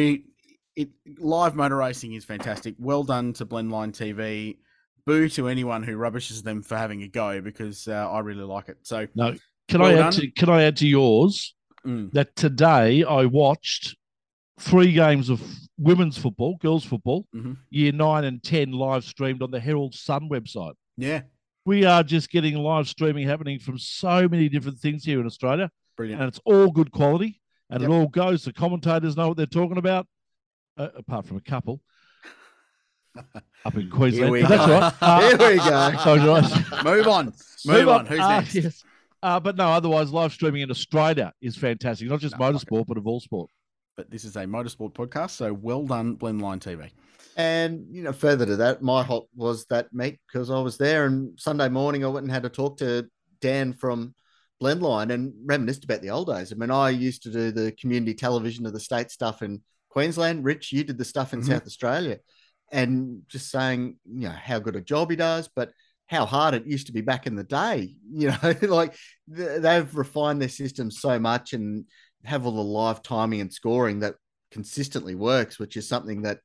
[0.76, 0.88] it
[1.18, 2.74] live motor racing is fantastic.
[2.78, 4.58] Well done to Blendline TV.
[5.06, 8.68] Boo to anyone who rubbishes them for having a go because uh, I really like
[8.68, 8.78] it.
[8.82, 9.34] So No,
[9.68, 10.12] can Well I add done.
[10.12, 11.54] to can I add to yours
[11.86, 13.96] mm, that today I watched
[14.60, 15.40] three games of
[15.78, 17.56] women's football, girls football, Mhm.
[17.70, 20.74] year nine and ten live streamed on the Herald Sun website.
[20.96, 21.22] yeah,
[21.64, 25.70] We are just getting live streaming happening from so many different things here in Australia,
[25.96, 26.20] brilliant.
[26.20, 27.40] and it's all good quality,
[27.70, 27.90] and Yep.
[27.90, 28.44] it all goes.
[28.44, 30.06] The commentators know what they're talking about,
[30.76, 31.80] uh, apart from a couple
[33.64, 34.30] up in Queensland.
[34.32, 34.72] we But That's right.
[34.72, 34.94] all right.
[35.02, 35.98] Uh, Here we go.
[36.04, 36.84] so right.
[36.84, 37.32] Move on.
[37.66, 38.06] Move on.
[38.06, 38.54] Who's Ah, next?
[38.54, 38.84] yes.
[39.22, 42.08] Uh, but no, otherwise, live streaming in Australia is fantastic.
[42.08, 43.50] Not just No, motorsport, but of all sport.
[43.96, 46.90] But this is a motorsport podcast, so well done, Blendline TV.
[47.36, 51.06] And you know, further to that, my hot was that meet because I was there,
[51.06, 53.08] and Sunday morning I went and had a talk to
[53.40, 54.14] Dan from
[54.62, 56.52] Blendline and reminisced about the old days.
[56.52, 60.44] I mean, I used to do the community television of the state stuff in Queensland.
[60.44, 61.46] Rich, you did the stuff in Mhm.
[61.46, 62.18] South Australia,
[62.72, 65.72] and just saying, you know, how good a job he does, but
[66.06, 67.94] how hard it used to be back in the day.
[68.10, 68.96] You know, like
[69.28, 71.84] they've refined their system so much and
[72.24, 74.16] have all the live timing and scoring that
[74.50, 76.40] consistently works, which is something that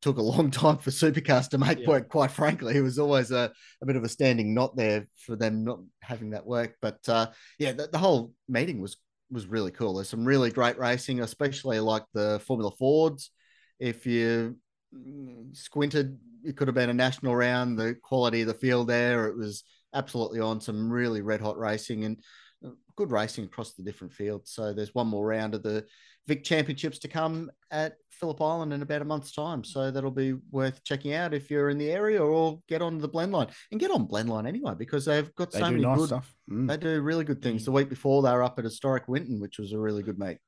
[0.00, 1.88] took a long time for supercars to make Yeah.
[1.88, 2.08] work.
[2.08, 3.52] Quite frankly, it was always a,
[3.82, 6.76] a bit of a standing knot there for them not having that work.
[6.80, 7.28] But uh,
[7.58, 8.96] yeah, the, the whole meeting was
[9.30, 9.94] was really cool.
[9.94, 13.30] There's some really great racing, especially like the Formula Fords.
[13.78, 14.56] If you
[14.94, 17.78] mm, squinted, it could have been a national round.
[17.78, 19.62] The quality of the field there, it was
[19.94, 20.60] absolutely on.
[20.60, 22.20] Some really red hot racing and
[22.64, 24.50] uh, good racing across the different fields.
[24.52, 25.86] So there's one more round of the
[26.26, 29.64] Vic Championships to come at Phillip Island in about a month's time.
[29.64, 33.08] So that'll be worth checking out if you're in the area or get on the
[33.08, 36.06] Blendline and get on Blendline anyway because they've got They so many nice good.
[36.08, 36.34] stuff.
[36.50, 36.68] Mm.
[36.68, 37.64] They do really good things.
[37.64, 40.38] The week before they were up at historic Winton, which was a really good meet.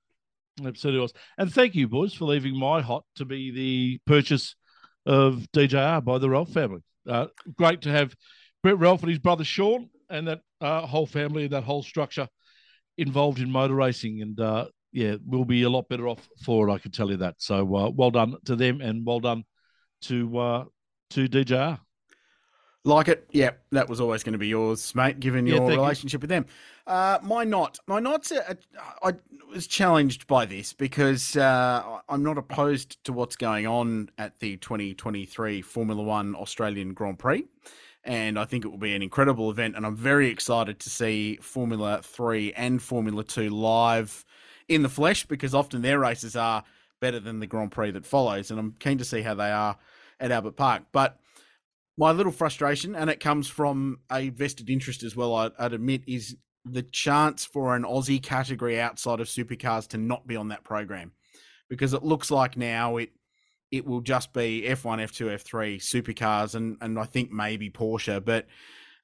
[0.65, 1.15] Absolutely was.
[1.39, 4.55] And thank you, boys, for leaving my hot to be the purchase
[5.07, 6.83] of DJR by the Ralph family.
[7.09, 8.15] Uh, great to have
[8.63, 12.29] Brett Ralph and his brother Sean and that uh, whole family and that whole structure
[12.99, 14.21] involved in motor racing.
[14.21, 16.73] And uh, yeah, we'll be a lot better off for it.
[16.73, 17.37] I can tell you that.
[17.39, 19.45] So uh, well done to them and well done
[20.03, 20.65] to uh,
[21.11, 21.79] to DJR.
[22.85, 23.51] Like it, yeah.
[23.71, 25.21] That was always going to be yours, mate.
[25.21, 25.83] Given Yeah, your thank you.
[25.83, 26.47] relationship with them,
[26.87, 28.33] uh, my not, my not's.
[28.33, 29.13] A, a, I
[29.55, 34.57] was challenged by this because uh, I'm not opposed to what's going on at the
[34.57, 37.45] 2023 Formula One Australian Grand Prix,
[38.03, 39.77] and I think it will be an incredible event.
[39.77, 44.25] And I'm very excited to see Formula Three and Formula Two live
[44.75, 46.65] in the flesh because often their races are
[47.01, 49.77] better than the Grand Prix that follows, and I'm keen to see how they are
[50.21, 50.85] at Albert Park.
[50.93, 51.19] But
[51.99, 56.37] my little frustration, and it comes from a vested interest as well, I'd, admit, is
[56.65, 61.13] the chance for an Aussie category outside of supercars to not be on that program,
[61.69, 63.11] because it looks like now it
[63.71, 68.47] it will just be F1, F2, F3 supercars, and and I think maybe Porsche, but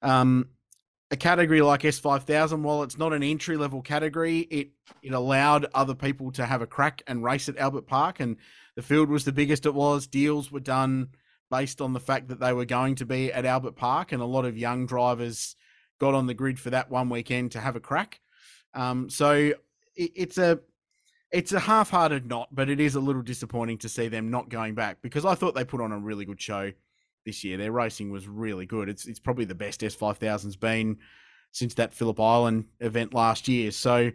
[0.02, 0.48] um,
[1.11, 4.70] a category like S5000, while it's not an entry level category, it
[5.02, 8.36] it allowed other people to have a crack and race at Albert Park, and
[8.76, 10.06] the field was the biggest it was.
[10.06, 11.09] Deals were done
[11.50, 14.26] based on the fact that they were going to be at Albert Park, and a
[14.26, 15.56] lot of young drivers
[15.98, 18.20] got on the grid for that one weekend to have a crack.
[18.74, 19.56] Um, so it,
[19.96, 20.61] it's a
[21.30, 24.74] it's a half-hearted knot, but it is a little disappointing to see them not going
[24.74, 26.72] back because I thought they put on a really good show
[27.28, 27.58] this year.
[27.58, 28.88] Their racing was really good.
[28.88, 30.96] It's it's probably the best S5000's been
[31.52, 33.70] since that Phillip Island event last year.
[33.70, 34.10] So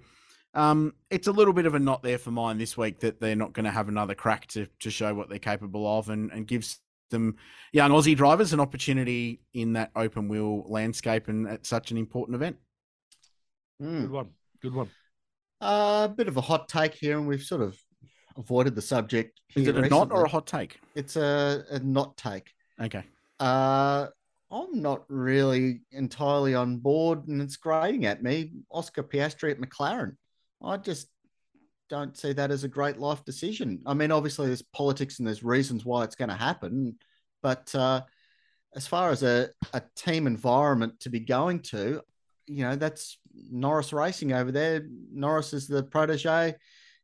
[0.56, 3.36] um, it's a little bit of a knot there for mine this week that they're
[3.36, 6.48] not going to have another crack to to show what they're capable of and and
[6.48, 6.80] gives
[7.12, 7.36] them
[7.72, 12.36] young Aussie drivers an opportunity in that open wheel landscape and at such an important
[12.36, 12.58] event.
[13.80, 14.02] Hmm.
[14.02, 14.30] Good one.
[14.62, 14.90] Good one.
[15.62, 17.78] A bit of a hot take here, and we've sort of
[18.38, 19.40] avoided the subject.
[19.56, 20.30] Is it a knot or a recently.
[20.30, 20.80] hot take?
[20.96, 22.52] It's a, a not take.
[22.82, 23.04] Okay.
[23.40, 24.08] Uh,
[24.52, 28.52] I'm not really entirely on board, and it's grating at me.
[28.72, 30.16] Oscar Piastri at McLaren.
[30.64, 31.08] I just
[31.90, 33.82] don't see that as a great life decision.
[33.86, 36.98] I mean, obviously, there's politics and there's reasons why it's going to happen,
[37.42, 38.02] but uh,
[38.76, 42.02] as far as a, a team environment to be going to,
[42.48, 43.18] you know, that's
[43.52, 44.86] Norris Racing over there.
[45.12, 46.56] Norris is the protege.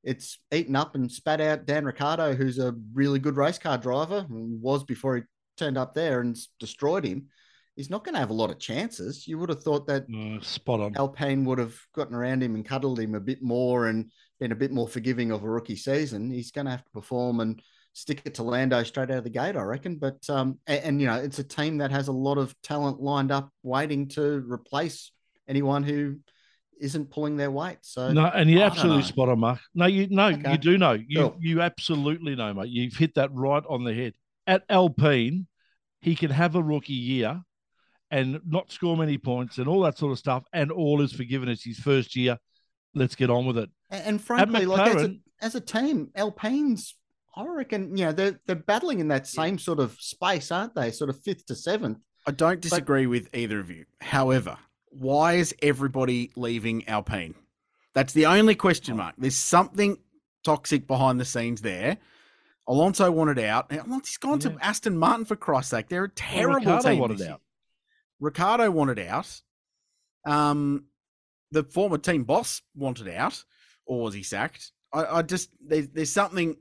[0.04, 4.26] It's eaten up and spat out Dan Ricciardo, who's a really good race car driver,
[4.30, 5.24] was before he
[5.60, 7.28] turned up there and destroyed him.
[7.76, 9.28] He's not going to have a lot of chances.
[9.28, 10.96] You would have thought that No, spot on.
[10.98, 14.56] Alpine would have gotten around him and cuddled him a bit more and been a
[14.56, 16.30] bit more forgiving of a rookie season.
[16.32, 17.62] He's going to have to perform and
[17.94, 19.96] stick it to Lando straight out of the gate, I reckon.
[19.98, 23.02] But um, and, and you know, it's a team that has a lot of talent
[23.02, 25.12] lined up, waiting to replace
[25.48, 26.18] anyone who
[26.82, 27.78] isn't pulling their weight.
[27.82, 29.60] So No, and you're I absolutely spot on, Mark.
[29.74, 30.52] No, you no, Okay.
[30.52, 30.94] you do know.
[30.94, 31.38] You Cool.
[31.40, 32.70] you absolutely know, mate.
[32.70, 34.14] You've hit that right on the head.
[34.48, 35.48] At Alpine,
[36.02, 37.42] he can have a rookie year
[38.12, 41.50] and not score many points and all that sort of stuff, and all is forgiven.
[41.50, 42.38] It's his first year.
[42.96, 43.70] Let's get on with it.
[43.90, 46.96] And, and frankly, like as a, as a team, Alpine's,
[47.36, 50.92] I reckon, you know, they're they're battling in that same sort of space, aren't they?
[50.92, 52.00] Sort of fifth to seventh.
[52.26, 53.86] I don't disagree with either of you.
[54.02, 54.58] However,
[54.90, 57.36] why is everybody leaving Alpine?
[57.94, 58.98] That's the only question oh.
[58.98, 59.16] mark.
[59.18, 59.98] There's something
[60.44, 61.98] toxic behind the scenes there.
[62.70, 63.70] Alonso wanted out.
[63.72, 64.52] Alonso's gone Yeah.
[64.52, 65.90] to Aston Martin for Christ's sake.
[65.90, 67.00] They're a Well, terrible Ricciardo team.
[67.00, 67.42] wanted out.
[68.22, 69.42] Ricciardo wanted out.
[70.26, 70.86] Um,
[71.52, 73.44] the former team boss wanted out,
[73.86, 74.72] or was he sacked?
[74.94, 76.58] I, I just there's there's something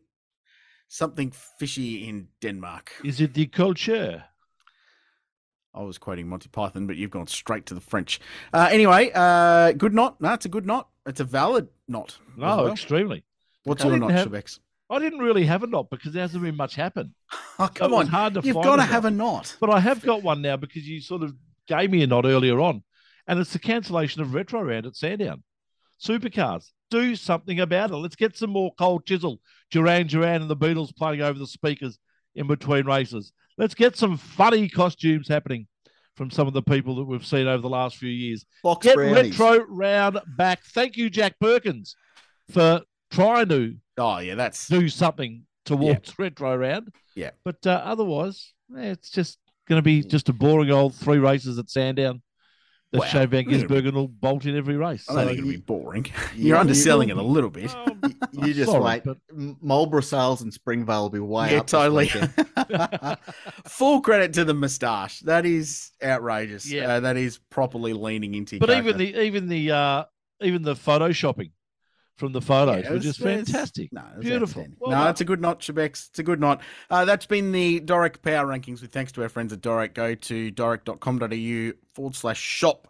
[0.89, 2.93] something fishy in Denmark.
[3.05, 4.25] Is it the culture?
[5.75, 8.19] I was quoting Monty Python, but you've gone straight to the French.
[8.53, 10.21] Uh, anyway, uh, good knot.
[10.21, 10.89] No, it's a good knot.
[11.07, 12.19] It's a valid knot.
[12.37, 12.73] No, well.
[12.73, 13.25] extremely.
[13.65, 14.59] What's your knot, have- Shebex?
[14.91, 17.15] I didn't really have a knot because there hasn't been much happen.
[17.59, 18.07] Oh, come was on.
[18.07, 19.13] hard to You've got to have knot.
[19.13, 19.57] a knot.
[19.61, 21.35] But I have got one now because you sort of
[21.67, 22.83] gave me a knot earlier on,
[23.27, 25.43] and it's the cancellation of retro round at Sandown.
[26.01, 27.97] Supercars, do something about it.
[27.97, 29.41] Let's get some more cold chisel.
[29.71, 31.99] Duran Duran and the Beatles playing over the speakers
[32.35, 33.33] in between races.
[33.57, 35.67] Let's get some funny costumes happening
[36.15, 38.45] from some of the people that we've seen over the last few years.
[38.63, 39.39] Box Get brownies.
[39.39, 40.63] retro round back.
[40.67, 41.97] Thank you, Jack Perkins,
[42.51, 46.93] for trying to Oh, yeah, that's do something towards retro round.
[47.17, 47.31] Yeah.
[47.45, 49.39] But uh, otherwise, it's just
[49.69, 52.23] going to be just a boring old three races at Sandown
[52.93, 55.05] that Well, Shane Van it'll Gisbergen will bolt in every race.
[55.11, 56.05] I don't So think it'll be boring.
[56.07, 57.75] You- You're you- underselling it a little bit.
[57.75, 58.01] Um,
[58.33, 59.05] You just sorry, wait.
[59.05, 61.67] but- M- Marlboro sales in Springvale will be way yeah, up.
[61.67, 62.09] this totally.
[63.67, 65.21] Full credit to the moustache.
[65.21, 66.71] That is outrageous.
[66.71, 66.89] Yeah.
[66.89, 68.59] Uh, that is properly leaning into.
[68.59, 68.89] but character.
[68.91, 70.05] even the even the uh,
[70.41, 71.51] even the photoshopping
[72.19, 73.93] from the photos Yeah, were it's- just fantastic.
[73.93, 74.67] No, it's Beautiful.
[74.79, 75.11] Well no, done.
[75.11, 76.09] it's a good knot, Shebex.
[76.11, 76.61] It's a good knot.
[76.91, 79.95] Uh, that's been the Doric Power Rankings with thanks to our friends at Doric.
[79.95, 82.89] Go to doric.com.au forward slash shop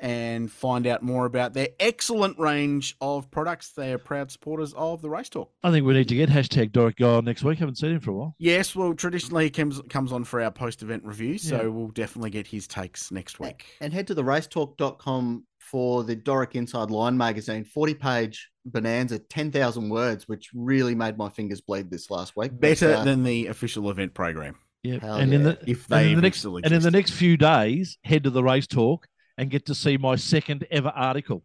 [0.00, 3.70] and find out more about their excellent range of products.
[3.72, 5.50] They are proud supporters of the Race Talk.
[5.64, 7.58] I think we need to get hashtag Doric Guy on next week.
[7.58, 8.36] Haven't seen him for a while.
[8.38, 11.66] Yes, well, traditionally he comes comes on for our post event review, so Yeah.
[11.66, 13.66] we'll definitely get his takes next week.
[13.80, 19.88] And head to the racetalk.com for the Doric Inside Line magazine, 40 page bonanza, 10,000
[19.88, 22.52] words, which really made my fingers bleed this last week.
[22.52, 24.56] But, Better uh, than the official event program.
[24.82, 27.10] Yeah, Hell and in the If and they in the next and in the next
[27.10, 31.44] few days, head to the Race Talk and get to see my second ever article.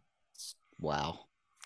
[0.78, 1.20] wow.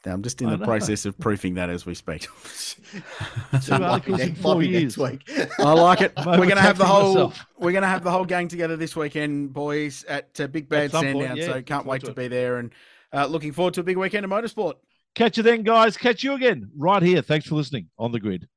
[0.05, 2.23] I'm just in the process of proofing that as we speak.
[3.63, 4.99] Two articles in Might be four next years.
[4.99, 5.31] week.
[5.59, 6.13] I like it.
[6.17, 7.47] I'm we're gonna have the whole myself.
[7.59, 11.05] we're gonna have the whole gang together this weekend, boys, at uh, Big Bad some
[11.05, 11.37] point, Sandown.
[11.37, 12.73] yeah, so can't wait to to be there and
[13.13, 14.75] uh, looking forward to a big weekend of motorsport.
[15.15, 15.97] Catch you then, guys.
[15.97, 17.23] Catch you again right here.
[17.23, 18.49] Thanks for listening on the grid.